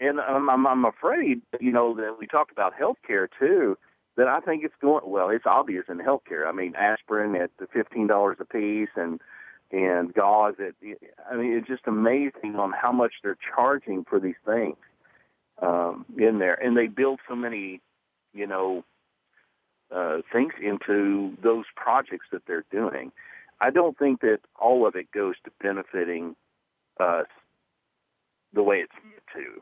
[0.00, 3.78] and I'm I'm, I'm afraid you know that we talked about healthcare too.
[4.16, 5.28] That I think it's going well.
[5.30, 6.46] It's obvious in healthcare.
[6.46, 9.20] I mean, aspirin at the fifteen dollars a piece, and
[9.72, 10.54] and gauze.
[10.60, 10.74] At,
[11.30, 14.76] I mean, it's just amazing on how much they're charging for these things
[15.60, 17.80] um, in there, and they build so many,
[18.32, 18.84] you know,
[19.94, 23.12] uh, things into those projects that they're doing.
[23.60, 26.36] I don't think that all of it goes to benefiting
[27.00, 27.26] us
[28.52, 28.92] the way it's
[29.34, 29.60] to,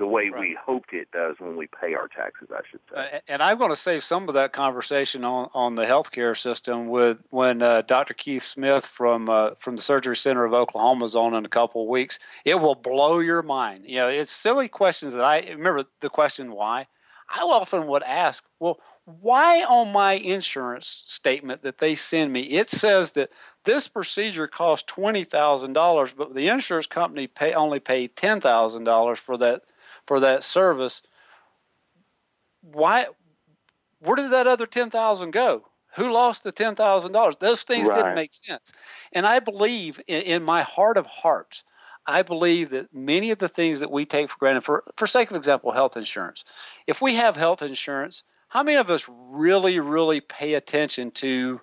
[0.00, 2.48] the way we hoped it does when we pay our taxes.
[2.50, 3.16] I should say.
[3.16, 6.88] Uh, and I'm going to save some of that conversation on, on the healthcare system
[6.88, 8.14] with when uh, Dr.
[8.14, 11.82] Keith Smith from uh, from the Surgery Center of Oklahoma is on in a couple
[11.82, 12.18] of weeks.
[12.46, 13.84] It will blow your mind.
[13.86, 16.86] You know, it's silly questions that I remember the question why.
[17.32, 22.70] I often would ask, well, why on my insurance statement that they send me it
[22.70, 23.30] says that
[23.64, 28.84] this procedure costs twenty thousand dollars, but the insurance company pay only paid ten thousand
[28.84, 29.62] dollars for that
[30.10, 31.02] for that service.
[32.62, 33.06] Why?
[34.00, 35.68] Where did that other ten thousand go?
[35.94, 37.36] Who lost the ten thousand dollars?
[37.36, 37.98] Those things Right.
[37.98, 38.72] didn't make sense.
[39.12, 41.62] And I believe in, in my heart of hearts,
[42.08, 45.30] I believe that many of the things that we take for granted, for for sake
[45.30, 46.42] of example, health insurance.
[46.88, 51.60] If we have health insurance, how many of us really, really pay attention to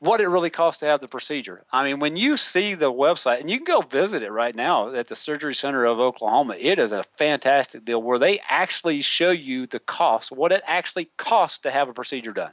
[0.00, 1.64] what it really costs to have the procedure.
[1.72, 4.94] I mean, when you see the website, and you can go visit it right now
[4.94, 9.30] at the Surgery Center of Oklahoma, it is a fantastic deal where they actually show
[9.30, 12.52] you the cost, what it actually costs to have a procedure done.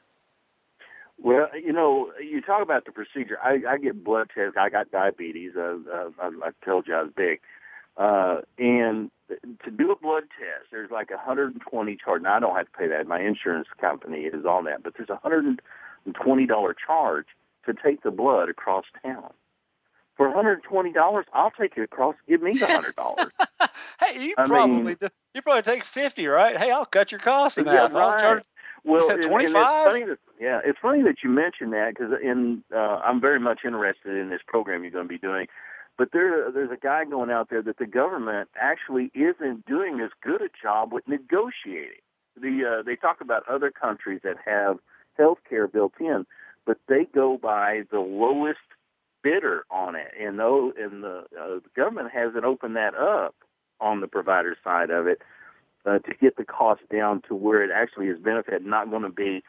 [1.18, 3.38] Well, you know, you talk about the procedure.
[3.42, 4.58] I, I get blood tests.
[4.60, 5.54] I got diabetes.
[5.56, 5.78] I,
[6.20, 7.40] I, I told you I was big.
[7.96, 9.10] Uh, and
[9.64, 12.22] to do a blood test, there's like 120 charge.
[12.22, 13.08] Now I don't have to pay that.
[13.08, 15.62] My insurance company is on that, but there's 100.
[16.14, 17.26] $20 charge
[17.66, 19.32] to take the blood across town.
[20.18, 22.16] For $120, I'll take it across.
[22.28, 23.70] Give me the $100.
[24.00, 26.56] hey, you I probably mean, do, you probably take 50, right?
[26.56, 27.94] Hey, I'll cut your cost in yeah, that.
[27.94, 28.42] Right.
[28.86, 30.18] Well, 25.
[30.40, 34.30] Yeah, it's funny that you mentioned that because in uh, I'm very much interested in
[34.30, 35.48] this program you're going to be doing.
[35.98, 40.12] But there, there's a guy going out there that the government actually isn't doing as
[40.22, 42.04] good a job with negotiating.
[42.40, 44.78] The uh, they talk about other countries that have
[45.18, 46.26] health care built in,
[46.66, 48.60] but they go by the lowest
[49.24, 53.36] bidder on it, and though and the, uh, the government hasn't opened that up
[53.82, 55.22] on the provider side of it
[55.86, 59.10] uh, to get the cost down to where it actually is benefit, not going to
[59.10, 59.44] be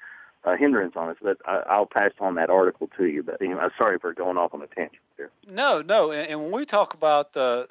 [0.45, 1.17] a hindrance on us.
[1.23, 3.23] But I, I'll pass on that article to you.
[3.23, 5.31] But you know, sorry for going off on a tangent there.
[5.51, 6.13] No, no.
[6.13, 7.69] And, and when we talk about the,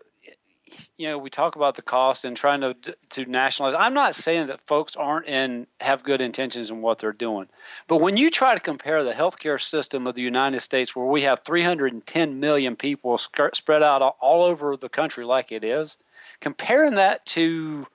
[0.97, 2.75] you know, we talk about the cost and trying to
[3.09, 3.75] to nationalize.
[3.77, 7.47] I'm not saying that folks aren't in have good intentions in what they're doing,
[7.87, 11.23] but when you try to compare the healthcare system of the United States, where we
[11.23, 15.97] have 310 million people spread out all over the country like it is,
[16.39, 17.85] comparing that to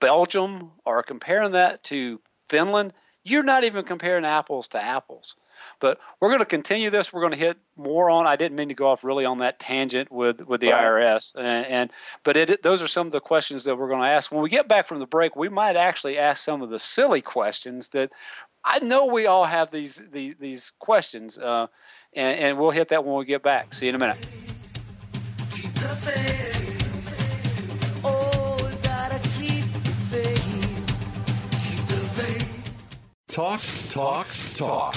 [0.00, 2.92] Belgium or comparing that to Finland,
[3.24, 5.36] you're not even comparing apples to apples.
[5.80, 7.12] But we're going to continue this.
[7.12, 8.26] We're going to hit more on.
[8.26, 11.66] I didn't mean to go off really on that tangent with with the IRS, and,
[11.66, 11.90] and
[12.24, 14.50] but it, those are some of the questions that we're going to ask when we
[14.50, 15.36] get back from the break.
[15.36, 18.10] We might actually ask some of the silly questions that
[18.64, 21.68] I know we all have these these, these questions, uh,
[22.12, 23.74] and, and we'll hit that when we get back.
[23.74, 24.26] See you in a minute.
[33.38, 34.96] Talk, talk, talk.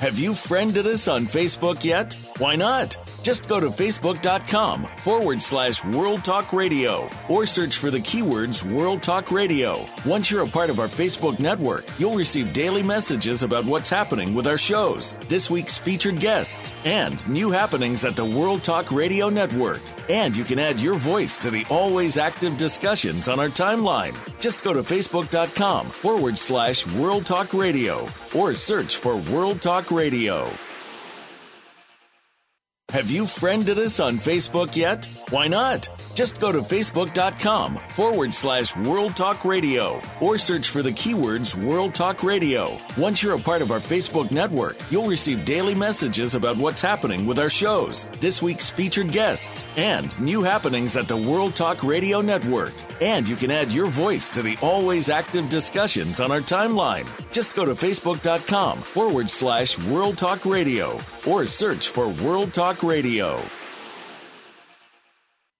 [0.00, 2.14] Have you friended us on Facebook yet?
[2.38, 2.96] Why not?
[3.22, 9.02] Just go to facebook.com forward slash World Talk Radio or search for the keywords World
[9.02, 9.84] Talk Radio.
[10.06, 14.34] Once you're a part of our Facebook network, you'll receive daily messages about what's happening
[14.34, 19.28] with our shows, this week's featured guests, and new happenings at the World Talk Radio
[19.28, 19.82] Network.
[20.08, 24.16] And you can add your voice to the always active discussions on our timeline.
[24.40, 30.50] Just go to facebook.com forward slash World Talk Radio or search for World Talk Radio.
[32.90, 35.06] Have you friended us on Facebook yet?
[35.30, 35.88] Why not?
[36.18, 41.94] Just go to facebook.com forward slash World Talk Radio or search for the keywords World
[41.94, 42.76] Talk Radio.
[42.96, 47.24] Once you're a part of our Facebook network, you'll receive daily messages about what's happening
[47.24, 52.20] with our shows, this week's featured guests, and new happenings at the World Talk Radio
[52.20, 52.74] Network.
[53.00, 57.06] And you can add your voice to the always active discussions on our timeline.
[57.30, 63.40] Just go to facebook.com forward slash World Talk Radio or search for World Talk Radio.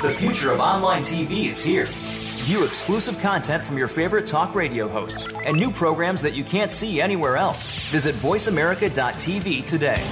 [0.00, 1.84] The future of online TV is here.
[2.46, 6.72] View exclusive content from your favorite talk radio hosts and new programs that you can't
[6.72, 7.86] see anywhere else.
[7.90, 10.02] Visit VoiceAmerica.tv today.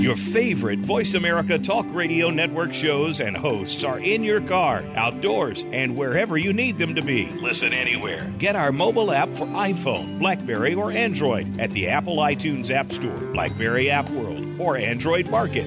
[0.00, 5.66] Your favorite Voice America Talk Radio Network shows and hosts are in your car, outdoors,
[5.70, 7.26] and wherever you need them to be.
[7.32, 8.32] Listen anywhere.
[8.38, 13.18] Get our mobile app for iPhone, Blackberry, or Android at the Apple iTunes App Store,
[13.34, 15.66] Blackberry App World, or Android Market.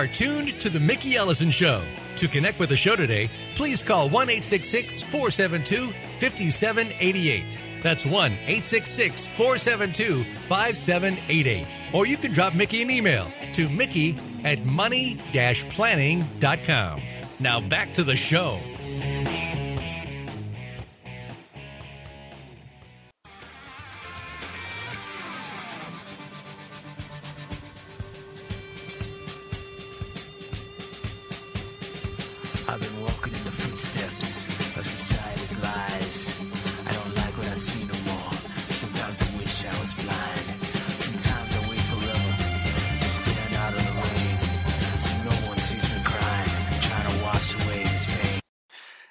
[0.00, 1.82] Are tuned to The Mickey Ellison Show.
[2.16, 7.58] To connect with the show today, please call 1 472 5788.
[7.82, 11.66] That's 1 472 5788.
[11.92, 15.18] Or you can drop Mickey an email to Mickey at money
[15.68, 17.02] planning.com.
[17.38, 18.58] Now back to the show.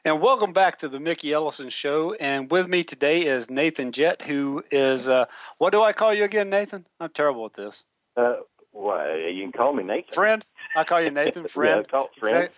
[0.09, 2.13] And welcome back to the Mickey Ellison Show.
[2.15, 5.25] And with me today is Nathan Jett, who is, uh,
[5.59, 6.83] what do I call you again, Nathan?
[6.99, 7.83] I'm terrible at this.
[8.17, 8.37] Uh,
[8.73, 10.11] well, you can call me Nathan.
[10.11, 10.43] Friend?
[10.75, 11.85] I call you Nathan, friend.
[11.85, 12.35] yeah, call, friend.
[12.37, 12.53] Exec-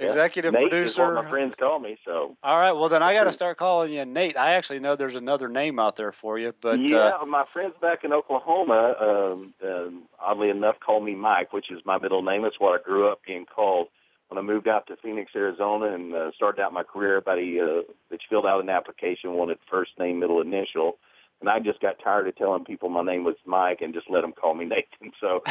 [0.00, 0.86] executive Nate producer.
[0.86, 1.98] Is what my friends call me.
[2.04, 2.36] So.
[2.42, 2.72] All right.
[2.72, 4.36] Well, then I got to start calling you Nate.
[4.36, 7.74] I actually know there's another name out there for you, but yeah, uh, my friends
[7.80, 12.44] back in Oklahoma, um, um, oddly enough, call me Mike, which is my middle name.
[12.44, 13.86] It's what I grew up being called.
[14.28, 17.82] When I moved out to Phoenix, Arizona, and uh, started out my career, everybody uh,
[18.10, 20.98] that filled out an application wanted first name, middle initial,
[21.40, 24.22] and I just got tired of telling people my name was Mike and just let
[24.22, 25.12] them call me Nathan.
[25.20, 25.42] So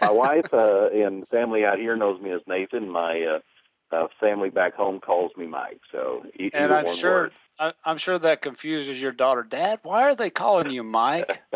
[0.00, 2.88] my wife uh, and family out here knows me as Nathan.
[2.90, 5.80] My uh, uh, family back home calls me Mike.
[5.92, 6.24] So
[6.54, 7.30] and I'm one sure.
[7.58, 9.42] I, I'm sure that confuses your daughter.
[9.42, 11.42] Dad, why are they calling you Mike?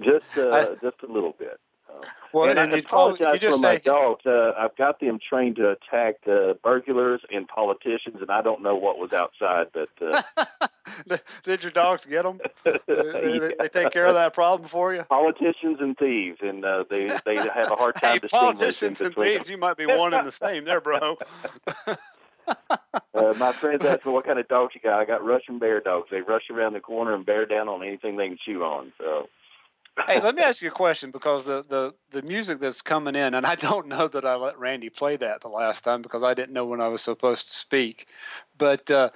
[0.00, 1.58] just uh, I- just a little bit.
[2.32, 4.24] Well, and, and I apologize you just for my dogs.
[4.24, 8.76] Uh, I've got them trained to attack uh, burglars and politicians, and I don't know
[8.76, 10.22] what was outside, but uh,
[11.42, 12.40] Did your dogs get them?
[12.64, 15.02] they, they- they take care of that problem for you?
[15.04, 19.50] politicians and thieves, and uh, they they have a hard time Hey, politicians and thieves,
[19.50, 21.16] you might be one and the same there, bro.
[23.12, 24.98] Uh, my friends asked me what kind of dogs you got.
[24.98, 26.08] I got Russian bear dogs.
[26.10, 28.92] They rush around the corner and bear down on anything they can chew on.
[28.98, 29.28] So
[30.06, 33.34] hey, let me ask you a question because the, the, the music that's coming in,
[33.34, 36.34] and I don't know that I let Randy play that the last time because I
[36.34, 38.08] didn't know when I was supposed to speak,
[38.58, 39.10] but uh,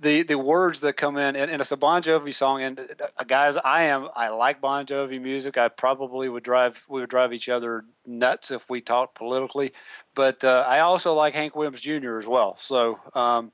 [0.00, 3.24] the the words that come in, and, and it's a Bon Jovi song, and uh,
[3.26, 5.58] guys, I am I like Bon Jovi music.
[5.58, 9.72] I probably would drive we would drive each other nuts if we talked politically,
[10.14, 12.18] but uh, I also like Hank Williams Jr.
[12.18, 12.56] as well.
[12.56, 12.98] So.
[13.14, 13.52] Um,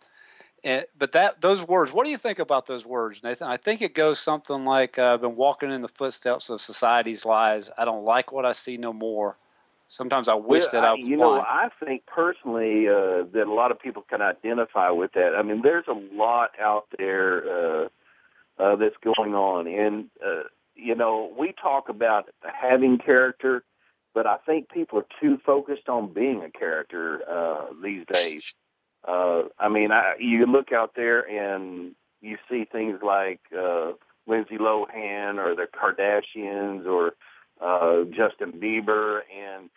[0.64, 3.48] and, but that those words, what do you think about those words, Nathan?
[3.48, 7.24] I think it goes something like, uh, "I've been walking in the footsteps of society's
[7.24, 7.70] lies.
[7.76, 9.36] I don't like what I see no more.
[9.88, 11.40] Sometimes I wish Well, that I was you know.
[11.40, 15.34] I think personally uh, that a lot of people can identify with that.
[15.36, 17.88] I mean, there's a lot out there uh,
[18.58, 20.42] uh, that's going on, and uh,
[20.74, 23.62] you know, we talk about having character,
[24.14, 28.54] but I think people are too focused on being a character uh, these days.
[29.06, 33.92] Uh, I mean, I, you look out there and you see things like uh,
[34.26, 37.14] Lindsay Lohan or the Kardashians or
[37.60, 39.70] uh, Justin Bieber, and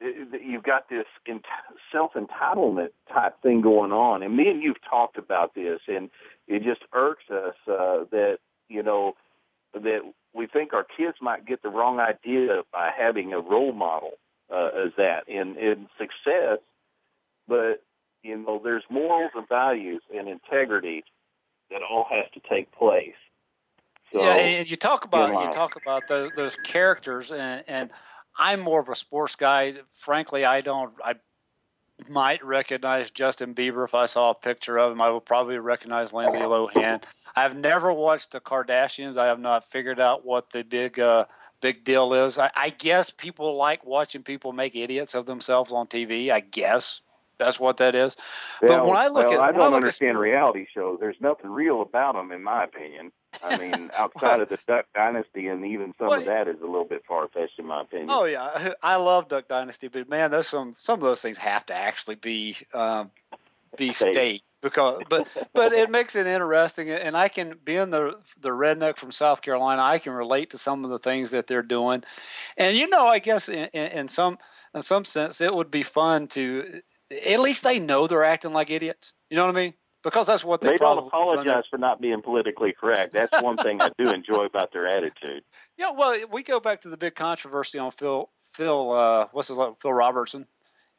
[0.00, 1.44] it- it- you've got this ent-
[1.90, 4.22] self entitlement type thing going on.
[4.22, 6.10] And me and you've talked about this, and
[6.46, 9.16] it just irks us uh, that you know
[9.74, 10.00] that
[10.32, 14.12] we think our kids might get the wrong idea by having a role model
[14.50, 16.58] uh, as that in in success,
[17.48, 17.82] but
[18.22, 21.04] you know there's morals and values and integrity
[21.70, 23.14] that all has to take place.
[24.12, 27.90] So, yeah, and you talk about you talk about those those characters, and and
[28.36, 29.74] I'm more of a sports guy.
[29.92, 30.94] Frankly, I don't.
[31.04, 31.16] I
[32.08, 35.02] might recognize Justin Bieber if I saw a picture of him.
[35.02, 37.02] I would probably recognize Lindsay Lohan.
[37.34, 39.16] I've never watched the Kardashians.
[39.16, 41.26] I have not figured out what the big uh,
[41.60, 42.38] big deal is.
[42.38, 46.30] I, I guess people like watching people make idiots of themselves on TV.
[46.30, 47.02] I guess
[47.38, 48.16] that's what that is.
[48.60, 50.98] but when I look well, at I don't at understand reality shows.
[51.00, 53.12] There's nothing real about them, in my opinion.
[53.42, 56.66] I mean, outside of the Duck Dynasty, and even some Well, of that is a
[56.66, 58.08] little bit far fetched, in my opinion.
[58.10, 61.64] Oh yeah, I love Duck Dynasty, but man, those some some of those things have
[61.66, 63.10] to actually be um,
[63.76, 64.10] be Staged.
[64.10, 68.96] staged because but but it makes it interesting, and I can being the the redneck
[68.96, 72.02] from South Carolina, I can relate to some of the things that they're doing,
[72.56, 74.38] and you know, I guess in, in, in some
[74.74, 78.70] in some sense, it would be fun to at least they know they're acting like
[78.70, 79.12] idiots.
[79.30, 79.74] You know what I mean?
[80.02, 83.12] Because that's what they, they don't apologize for not being politically correct.
[83.12, 85.42] That's one thing I do enjoy about their attitude.
[85.76, 89.58] Yeah, well, we go back to the big controversy on Phil Phil uh, what's his
[89.58, 89.76] name?
[89.80, 90.44] Phil Robertson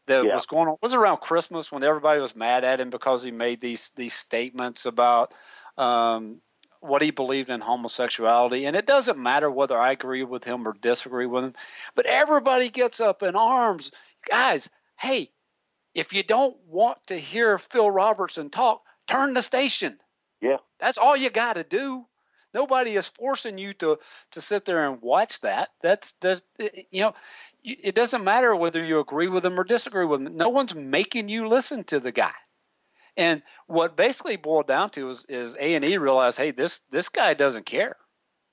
[0.07, 0.36] that Yeah.
[0.36, 3.62] was going on was around Christmas when everybody was mad at him because he made
[3.62, 5.34] these these statements about
[5.78, 6.41] um,
[6.82, 10.74] what he believed in homosexuality, and it doesn't matter whether I agree with him or
[10.74, 11.53] disagree with him,
[11.95, 13.91] but everybody gets up in arms,
[14.30, 14.70] guys.
[14.97, 15.32] Hey,
[15.96, 20.00] if you don't want to hear Phil Robertson talk, turn the station.
[20.42, 20.58] Yeah.
[20.80, 22.06] That's all you got to do.
[22.54, 24.00] Nobody is forcing you to
[24.32, 25.70] to sit there and watch that.
[25.82, 27.14] That's that's eh, eh, you know,
[27.62, 30.36] you- it doesn't matter whether you agree with them or disagree with them.
[30.36, 32.34] No one's making you listen to the guy.
[33.18, 37.10] And what basically boiled down to is is A and E realized, hey, this this
[37.10, 37.98] guy doesn't care.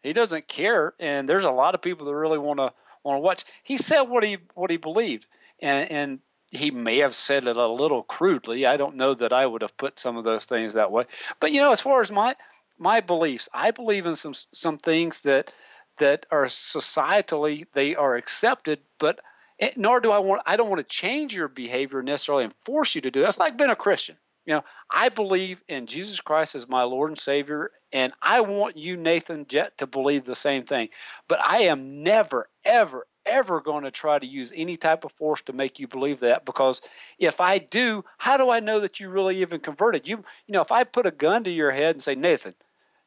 [0.03, 2.73] He doesn't care, and there's a lot of people that really want to
[3.03, 3.45] want to watch.
[3.63, 5.27] He said what he what he believed,
[5.61, 6.19] and and
[6.57, 8.67] he may have said it a little crudely.
[8.67, 11.05] I don't know that I would have put some of those things that way.
[11.41, 12.35] But you know, as far as my
[12.79, 15.53] my beliefs, I believe in some some things that
[15.99, 19.21] that are societally they are accepted, but
[19.59, 22.95] it, nor do I want I don't want to change your behavior necessarily and force
[22.95, 23.21] you to do.
[23.21, 23.23] it.
[23.23, 24.17] That's like being a Christian.
[24.45, 28.77] You know, I believe in Jesus Christ as my Lord and Savior, and I want
[28.77, 30.91] you, Nathan Jett, to believe the same thing.
[31.27, 35.43] But I am never, ever, ever going to try to use any type of force
[35.43, 36.83] to make you believe that because
[37.19, 40.09] if I do, how do I know that you really even converted?
[40.09, 42.55] You you know, if I put a gun to your head and say, Nathan,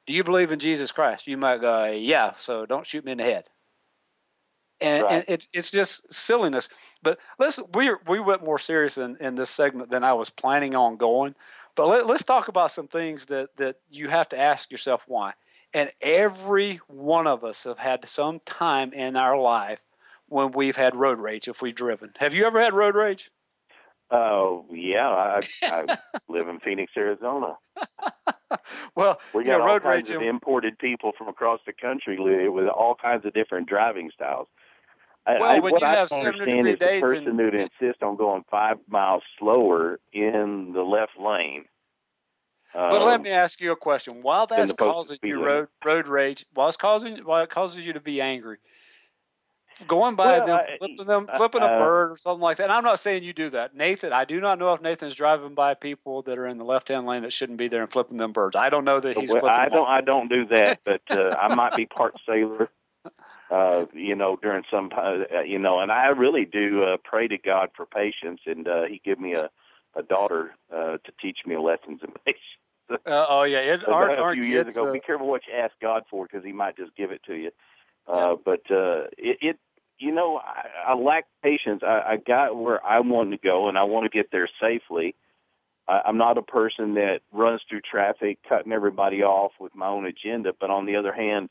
[0.05, 1.27] do you believe in Jesus Christ?
[1.27, 3.49] You might go, yeah, so don't shoot me in the head.
[4.81, 5.11] And, right.
[5.11, 6.69] and it's it's just silliness.
[7.03, 10.73] But listen, we we went more serious in, in this segment than I was planning
[10.73, 11.35] on going.
[11.75, 15.33] But let, let's talk about some things that that you have to ask yourself why.
[15.73, 19.79] And every one of us have had some time in our life
[20.29, 22.11] when we've had road rage if we've driven.
[22.17, 23.29] Have you ever had road rage?
[24.11, 25.97] Oh yeah, I, I
[26.29, 27.55] live in Phoenix, Arizona.
[28.95, 33.25] well, we got all kinds of imported people from across the country with all kinds
[33.25, 34.47] of different driving styles.
[35.27, 38.15] Well, I, when what you I have understand is the person and, who'd insist on
[38.15, 41.65] going five miles slower in the left lane.
[42.73, 44.21] But um, let me ask you a question.
[44.21, 47.99] While that's causing you road road rage, while it's causing while it causes you to
[47.99, 48.57] be angry,
[49.87, 52.63] going by well, them, I, flipping them, flipping uh, a bird or something like that.
[52.63, 54.13] And I'm not saying you do that, Nathan.
[54.13, 57.23] I do not know if Nathan's driving by people that are in the left-hand lane
[57.23, 58.55] that shouldn't be there and flipping them birds.
[58.55, 59.29] I don't know that he's.
[59.29, 59.87] Well, flipping I them don't.
[59.87, 62.69] I don't do that, but uh, I might be part sailor.
[63.49, 67.37] Uh, you know, during some, uh, you know, and I really do uh, pray to
[67.37, 69.49] God for patience, and uh, He give me a
[69.95, 72.43] a daughter uh, to teach me lessons in patience.
[73.05, 74.87] Uh, oh yeah, it, our, a few years ago.
[74.87, 77.35] uh, Be careful what you ask God for, because He might just give it to
[77.35, 77.51] you.
[78.07, 79.59] Uh, but uh, it, it,
[79.99, 81.83] you know, I, I lack patience.
[81.83, 85.15] I, I got where I want to go, and I want to get there safely.
[85.87, 90.05] I, I'm not a person that runs through traffic, cutting everybody off with my own
[90.05, 90.53] agenda.
[90.57, 91.49] But on the other hand,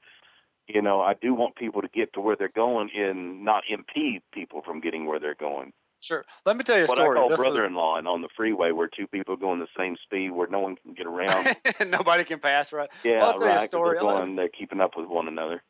[0.67, 4.23] you know, I do want people to get to where they're going and not impede
[4.33, 5.73] people from getting where they're going.
[6.01, 6.25] Sure.
[6.47, 7.19] Let me tell you a what story.
[7.19, 10.31] I call This brother-in-law, and on the freeway where two people going the same speed,
[10.31, 11.49] where no one can get around.
[11.87, 12.89] Nobody can pass, right?
[13.05, 13.95] yeah, Well, I'll tell you a story.
[13.95, 15.63] They're going, they're keeping up with one another.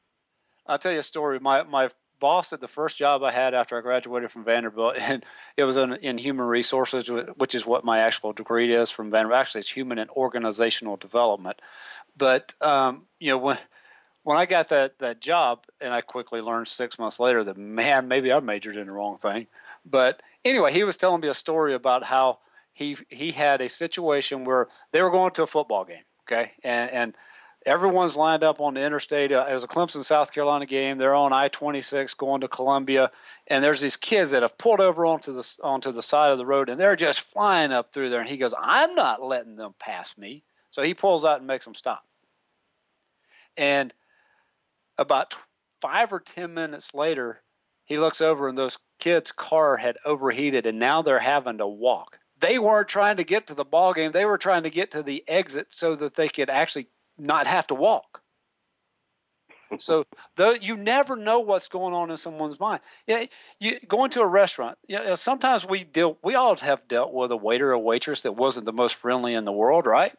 [0.66, 1.40] I'll tell you a story.
[1.40, 1.88] My my
[2.18, 5.24] boss at the first job I had after I graduated from Vanderbilt, and
[5.56, 9.40] it was in, in human resources, which is what my actual degree is from Vanderbilt.
[9.40, 11.60] Actually, it's human and organizational development.
[12.16, 13.58] But um, you know when
[14.22, 18.08] when I got that that job, and I quickly learned six months later that man,
[18.08, 19.46] maybe I majored in the wrong thing.
[19.84, 22.40] But anyway, he was telling me a story about how
[22.72, 26.90] he he had a situation where they were going to a football game, okay, and
[26.90, 27.14] and
[27.68, 29.30] everyone's lined up on the interstate.
[29.30, 30.96] Uh, it was a Clemson, South Carolina game.
[30.96, 33.10] They're on I-26 going to Columbia,
[33.46, 36.46] and there's these kids that have pulled over onto the onto the side of the
[36.46, 38.20] road, and they're just flying up through there.
[38.20, 41.64] And he goes, "I'm not letting them pass me." So he pulls out and makes
[41.64, 42.02] them stop.
[43.56, 43.92] And
[44.96, 45.34] about
[45.80, 47.42] five or ten minutes later,
[47.84, 52.18] he looks over, and those kids' car had overheated, and now they're having to walk.
[52.40, 55.02] They weren't trying to get to the ball game; they were trying to get to
[55.02, 56.88] the exit so that they could actually
[57.18, 58.22] not have to walk.
[59.78, 60.04] so
[60.36, 62.80] though you never know what's going on in someone's mind.
[63.06, 63.26] Yeah,
[63.60, 64.78] you going to a restaurant.
[64.86, 66.18] You know, sometimes we deal.
[66.22, 69.44] We all have dealt with a waiter or waitress that wasn't the most friendly in
[69.44, 70.12] the world, right?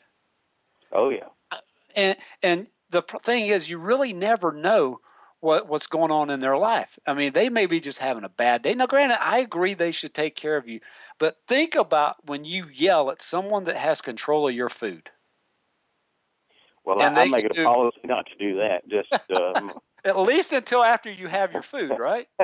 [0.92, 1.28] Oh yeah.
[1.52, 1.58] Uh,
[1.96, 5.00] and and the thing is, you really never know
[5.42, 7.00] what what's going on in their life.
[7.06, 8.74] I mean, they may be just having a bad day.
[8.74, 10.82] Now, granted, I agree they should take care of you,
[11.18, 15.10] but think about when you yell at someone that has control of your food.
[16.86, 18.88] Well, And I, I make it do- a policy not to do that.
[18.88, 19.70] Just um,
[20.06, 22.28] At least until after you have your food, right?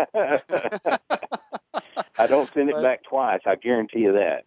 [2.17, 3.41] I don't send it But- back twice.
[3.45, 4.45] I guarantee you that.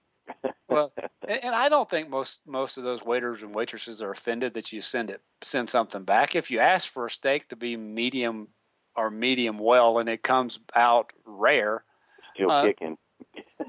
[0.68, 0.93] well,
[1.28, 4.72] and, and I don't think most most of those waiters and waitresses are offended that
[4.72, 6.36] you send it send something back.
[6.36, 8.49] If you ask for a steak to be medium
[8.97, 11.84] or medium well and it comes out rare,
[12.34, 12.97] Still Uh, kicking.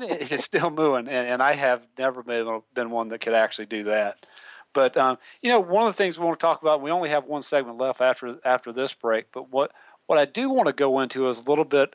[0.01, 3.83] it's still mooing, and, and I have never been been one that could actually do
[3.85, 4.25] that.
[4.73, 6.81] But um, you know, one of the things we want to talk about.
[6.81, 9.31] We only have one segment left after after this break.
[9.31, 9.71] But what
[10.07, 11.93] what I do want to go into is a little bit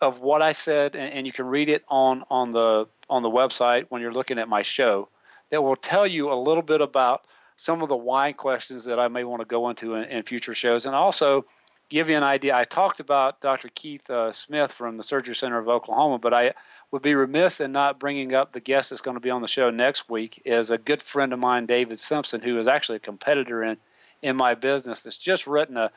[0.00, 3.30] of what I said, and, and you can read it on on the on the
[3.30, 5.08] website when you're looking at my show.
[5.50, 9.08] That will tell you a little bit about some of the why questions that I
[9.08, 11.44] may want to go into in, in future shows, and also
[11.88, 12.56] give you an idea.
[12.56, 13.68] I talked about Dr.
[13.74, 16.54] Keith uh, Smith from the Surgery Center of Oklahoma, but I
[16.94, 19.48] would be remiss in not bringing up the guest that's going to be on the
[19.48, 23.00] show next week is a good friend of mine, David Simpson, who is actually a
[23.00, 23.78] competitor in
[24.22, 25.02] in my business.
[25.02, 25.90] That's just written a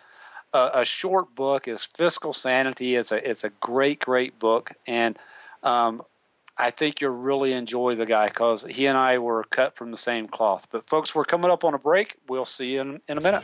[0.54, 1.68] a, a short book.
[1.68, 2.96] is Fiscal Sanity.
[2.96, 5.20] It's a it's a great great book, and
[5.62, 6.02] um,
[6.58, 9.98] I think you'll really enjoy the guy because he and I were cut from the
[9.98, 10.68] same cloth.
[10.72, 12.16] But folks, we're coming up on a break.
[12.28, 13.44] We'll see you in, in a minute.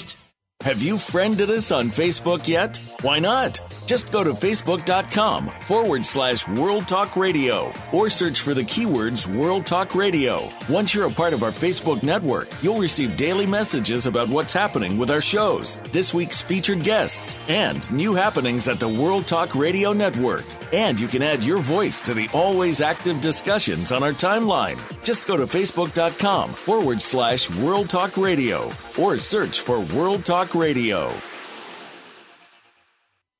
[0.63, 2.77] Have you friended us on Facebook yet?
[3.01, 3.59] Why not?
[3.91, 9.67] Just go to facebook.com forward slash World Talk Radio or search for the keywords World
[9.67, 10.49] Talk Radio.
[10.69, 14.97] Once you're a part of our Facebook network, you'll receive daily messages about what's happening
[14.97, 19.91] with our shows, this week's featured guests, and new happenings at the World Talk Radio
[19.91, 20.45] Network.
[20.71, 24.79] And you can add your voice to the always active discussions on our timeline.
[25.03, 31.13] Just go to facebook.com forward slash World Talk Radio or search for World Talk Radio.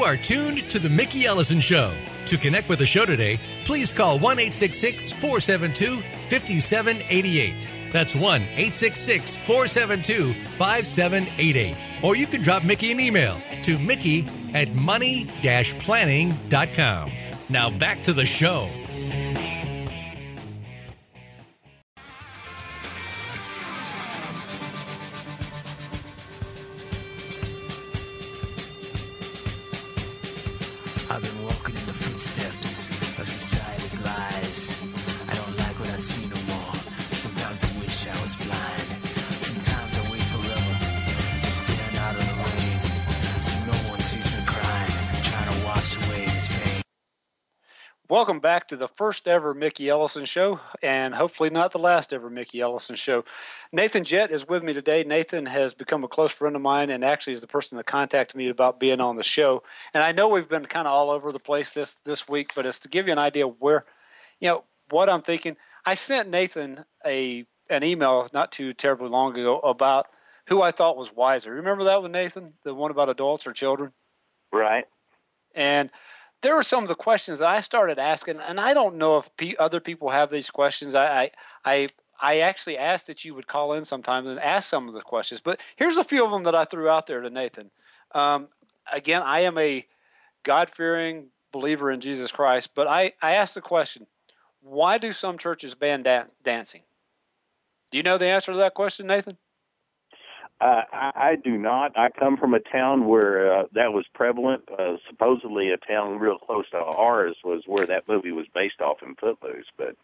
[0.00, 1.92] You are tuned to The Mickey Ellison Show.
[2.24, 7.68] To connect with the show today, please call 1 472 5788.
[7.92, 11.76] That's 1 472 5788.
[12.02, 14.24] Or you can drop Mickey an email to Mickey
[14.54, 15.26] at money
[15.80, 17.12] planning.com.
[17.50, 18.70] Now back to the show.
[48.20, 52.28] Welcome back to the first ever Mickey Ellison show, and hopefully not the last ever
[52.28, 53.24] Mickey Ellison show.
[53.72, 55.04] Nathan Jett is with me today.
[55.04, 58.36] Nathan has become a close friend of mine, and actually is the person that contacted
[58.36, 59.62] me about being on the show.
[59.94, 62.66] And I know we've been kind of all over the place this this week, but
[62.66, 63.86] it's to give you an idea where,
[64.38, 65.56] you know, what I'm thinking.
[65.86, 70.08] I sent Nathan a an email not too terribly long ago about
[70.44, 71.54] who I thought was wiser.
[71.54, 72.52] Remember that one, Nathan?
[72.64, 73.94] The one about adults or children?
[74.52, 74.84] Right.
[75.54, 75.90] And
[76.42, 79.34] there were some of the questions that I started asking, and I don't know if
[79.36, 80.94] pe other people have these questions.
[80.94, 81.30] I,
[81.64, 81.88] I,
[82.20, 85.40] I, actually asked that you would call in sometimes and ask some of the questions.
[85.40, 87.70] But here's a few of them that I threw out there to Nathan.
[88.12, 88.48] Um,
[88.90, 89.86] again, I am a
[90.42, 94.06] God fearing believer in Jesus Christ, but I, I asked the question
[94.62, 96.82] why do some churches ban dan- dancing?
[97.90, 99.36] Do you know the answer to that question, Nathan?
[100.60, 101.96] Uh, I, I do not.
[101.98, 104.68] I come from a town where uh, that was prevalent.
[104.78, 109.02] Uh, supposedly, a town real close to ours was where that movie was based off
[109.02, 109.66] in Footloose.
[109.78, 109.96] But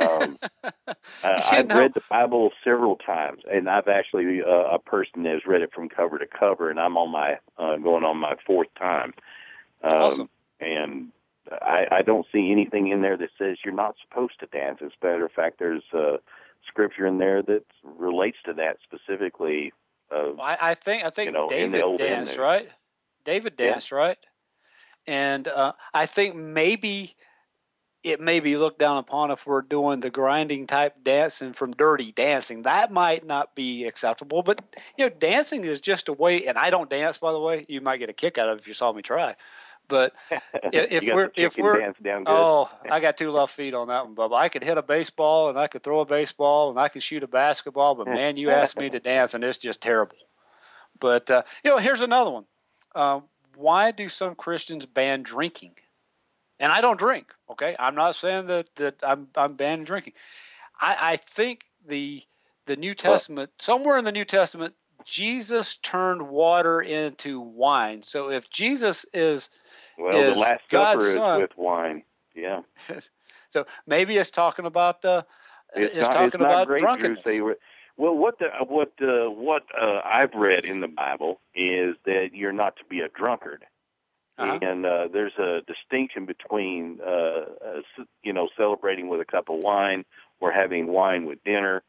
[0.00, 0.92] um, uh,
[1.24, 5.46] I've know- read the Bible several times, and I've actually uh, a person that has
[5.46, 8.68] read it from cover to cover, and I'm on my uh, going on my fourth
[8.78, 9.12] time.
[9.82, 10.28] Um, Awesome.
[10.58, 11.08] And
[11.52, 14.78] I, I don't see anything in there that says you're not supposed to dance.
[14.82, 16.16] As a matter of fact, there's uh,
[16.66, 19.72] scripture in there that relates to that specifically.
[20.10, 22.68] Uh, I, I think I think You know, David danced, right?
[23.24, 23.72] David Yeah.
[23.72, 24.18] danced, right?
[25.06, 27.14] And uh, I think maybe
[28.02, 32.12] it may be looked down upon if we're doing the grinding type dancing from dirty
[32.12, 32.62] dancing.
[32.62, 34.60] That might not be acceptable, but
[34.96, 36.46] you know, dancing is just a way.
[36.46, 37.66] And I don't dance, by the way.
[37.68, 39.34] You might get a kick out of it if you saw me try.
[39.88, 40.14] But
[40.72, 42.32] if we're if we're dance down good.
[42.32, 44.36] oh, I got two left feet on that one, Bubba.
[44.36, 47.22] I could hit a baseball and I could throw a baseball and I could shoot
[47.22, 50.16] a basketball, but man, you asked me to dance and it's just terrible.
[50.98, 52.44] But uh, you know, here's another one.
[52.94, 53.20] Uh,
[53.56, 55.74] why do some Christians ban drinking?
[56.58, 57.34] And I don't drink.
[57.50, 60.14] Okay, I'm not saying that that I'm I'm banning drinking.
[60.80, 62.22] I, I think the
[62.66, 64.74] the New Testament somewhere in the New Testament,
[65.06, 68.02] Jesus turned water into wine.
[68.02, 69.48] So if Jesus is
[69.96, 72.02] Well, is the Last God's Supper is son, with wine.
[72.34, 72.62] Yeah.
[73.50, 75.22] so maybe it's talking about uh,
[75.74, 77.18] It's, it's, not, talking it's about grape drunkenness.
[77.18, 77.24] juice.
[77.24, 77.56] They were,
[77.96, 82.52] well, what the what uh, what uh, I've read in the Bible is that you're
[82.52, 83.64] not to be a drunkard,
[84.38, 84.58] Uh-huh.
[84.60, 87.80] and uh, there's a distinction between uh, uh,
[88.22, 90.04] you know celebrating with a cup of wine
[90.40, 91.82] or having wine with dinner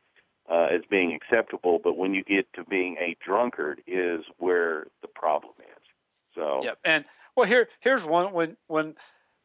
[0.49, 5.07] uh, as being acceptable, but when you get to being a drunkard is where the
[5.07, 5.83] problem is.
[6.35, 6.79] So Yep.
[6.85, 8.95] And well, here here's one when when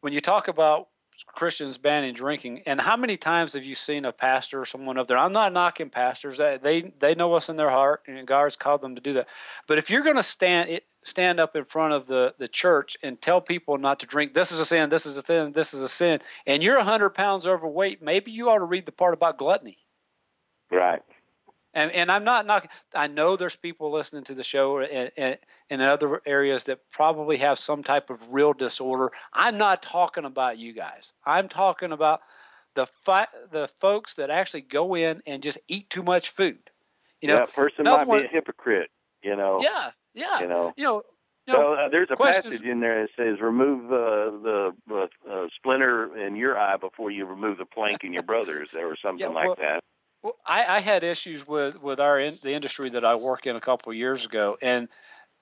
[0.01, 0.89] when you talk about
[1.27, 5.09] Christians banning drinking, and how many times have you seen a pastor or someone up
[5.09, 5.19] there?
[5.19, 8.95] I'm not knocking pastors; they they, know what's in their heart, and God's called them
[8.95, 9.29] to do that.
[9.67, 13.21] But if you're going to stand stand up in front of the the church and
[13.21, 15.83] tell people not to drink, this is a sin, this is a sin, this is
[15.83, 19.39] a sin, and you're 100 pounds overweight, maybe you ought to read the part about
[19.39, 19.79] gluttony.
[20.73, 21.03] Right.
[21.75, 22.69] And and I'm not knocking.
[22.95, 25.39] I know there's people listening to the show and, and,
[25.71, 29.11] and in other areas that probably have some type of real disorder.
[29.33, 31.15] I'm not talking about you guys.
[31.25, 32.21] I'm talking about
[32.75, 36.59] the fi- the folks that actually go in and just eat too much food.
[37.23, 38.91] You know, yeah, person might one- be a hypocrite.
[39.23, 39.61] You know.
[39.63, 40.41] yeah, yeah.
[40.41, 40.75] You know.
[40.77, 41.03] You know,
[41.47, 43.97] you know, So uh, there's a questions- passage in there that says, "Remove uh,
[44.43, 48.75] the uh, uh, splinter in your eye before you remove the plank in your brother's,"
[48.75, 49.85] or something Yeah, like that.
[50.23, 53.57] Well, I, I had issues with with our in, the industry that I work in
[53.57, 54.89] a couple of years ago, and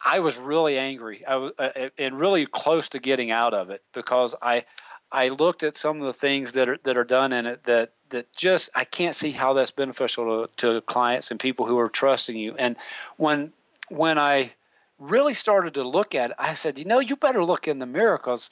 [0.04, 1.24] I was really angry.
[1.26, 4.64] I was uh, and really close to getting out of it because I
[5.12, 7.92] I looked at some of the things that are that are done in it that
[8.08, 11.90] that just I can't see how that's beneficial to, to clients and people who are
[11.90, 12.54] trusting you.
[12.56, 12.76] And
[13.18, 13.52] when
[13.90, 14.52] when I
[14.98, 17.86] really started to look at it, I said, you know, you better look in the
[17.86, 18.50] mirror because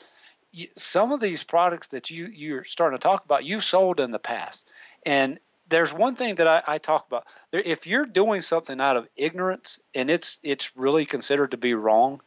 [0.77, 4.19] some of these products that you you're starting to talk about, you've sold in the
[4.19, 4.69] past,
[5.07, 5.39] and
[5.69, 7.27] there's one thing that I, I talk about.
[7.53, 12.21] If you're doing something out of ignorance and it's it's really considered to be wrong,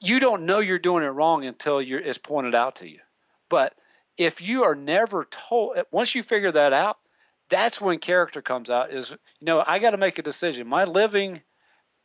[0.00, 3.00] you don't know you're doing it wrong until you're, it's pointed out to you.
[3.48, 3.74] But
[4.16, 6.98] if you are never told, eh, once you figure that out,
[7.48, 8.92] that's when character comes out.
[8.92, 10.68] Is you know I got to make a decision.
[10.68, 11.42] My living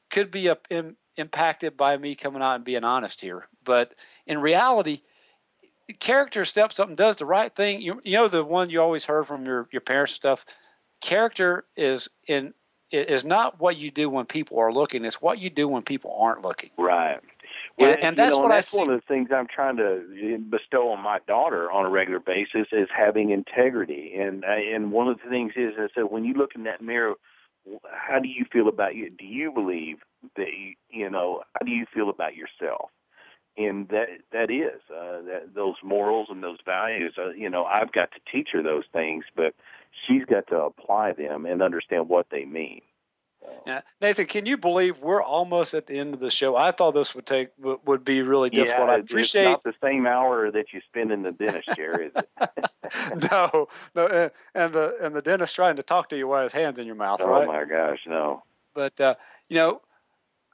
[0.09, 3.93] could be a, im, impacted by me coming out and being honest here, but
[4.25, 5.01] in reality,
[5.99, 7.81] character steps up and does the right thing.
[7.81, 10.45] You, you know the one you always heard from your your parents and stuff.
[11.01, 12.53] Character is in
[12.91, 15.05] is not what you do when people are looking.
[15.05, 16.71] It's what you do when people aren't looking.
[16.77, 17.13] Right.
[17.13, 17.21] And-
[17.77, 20.37] Well, and you that's know, what I that's one of the things I'm trying to
[20.49, 24.15] bestow on my daughter on a regular basis is having integrity.
[24.15, 26.81] And uh, and one of the things is I said when you look in that
[26.81, 27.13] mirror,
[27.91, 29.09] how do you feel about you?
[29.09, 29.97] Do you believe
[30.35, 31.43] that you, you know?
[31.53, 32.89] How do you feel about yourself?
[33.59, 37.15] And that that is uh, that those morals and those values.
[37.17, 39.53] Uh, you know, I've got to teach her those things, but
[40.07, 42.81] she's got to apply them and understand what they mean.
[43.65, 43.81] Yeah.
[44.01, 46.55] Nathan, can you believe we're almost at the end of the show?
[46.55, 48.87] I thought this would take would be really difficult.
[48.87, 52.01] yeah, I it's appreciate not the same hour that you spend in the dentist chair,
[52.01, 52.29] is it?
[53.31, 56.53] no, no, and, and the and the dentist trying to talk to you while his
[56.53, 57.47] hands in your mouth, Oh right?
[57.47, 58.43] my gosh, no.
[58.73, 59.15] But uh,
[59.47, 59.81] you know,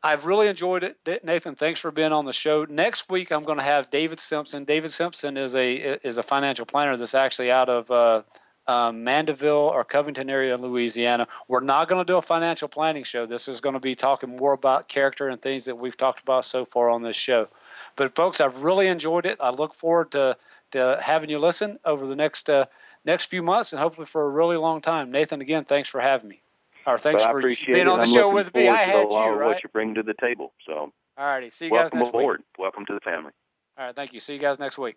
[0.06, 1.56] I've really enjoyed it, Nathan.
[1.56, 2.64] Thanks for being on the show.
[2.70, 4.64] Next week, I'm going to have David Simpson.
[4.64, 8.22] David Simpson is a is a financial planner that's actually out of uh,
[8.68, 11.28] um, Mandeville or Covington area in Louisiana.
[11.48, 13.26] We're not going to do a financial planning show.
[13.26, 16.46] This is going to be talking more about character and things that we've talked about
[16.46, 17.48] so far on this show.
[17.96, 19.40] But folks, I've really enjoyed it.
[19.42, 20.38] I look forward to
[20.74, 22.68] to having you listen over the next uh,
[23.06, 25.10] next few months and hopefully for a really long time.
[25.10, 26.44] Nathan, again, thanks for having me.
[26.88, 28.68] Or thanks but for being on the I'm show with me.
[28.70, 29.48] I to had you, right?
[29.48, 30.54] what you bring to the table.
[30.68, 31.50] So All righty.
[31.50, 32.38] See you guys welcome next aboard.
[32.40, 32.46] week.
[32.60, 33.32] Welcome to the family.
[33.78, 33.96] All right.
[33.96, 34.20] Thank you.
[34.20, 34.96] See you guys next week.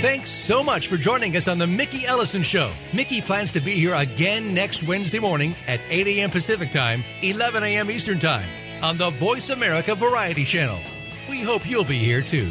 [0.00, 2.72] Thanks so much for joining us on the Mickey Ellison Show.
[2.94, 6.30] Mickey plans to be here again next Wednesday morning at 8 a.m.
[6.30, 7.90] Pacific Time, 11 a.m.
[7.90, 8.48] Eastern Time
[8.82, 10.78] on the Voice America Variety Channel.
[11.28, 12.50] We hope you'll be here too.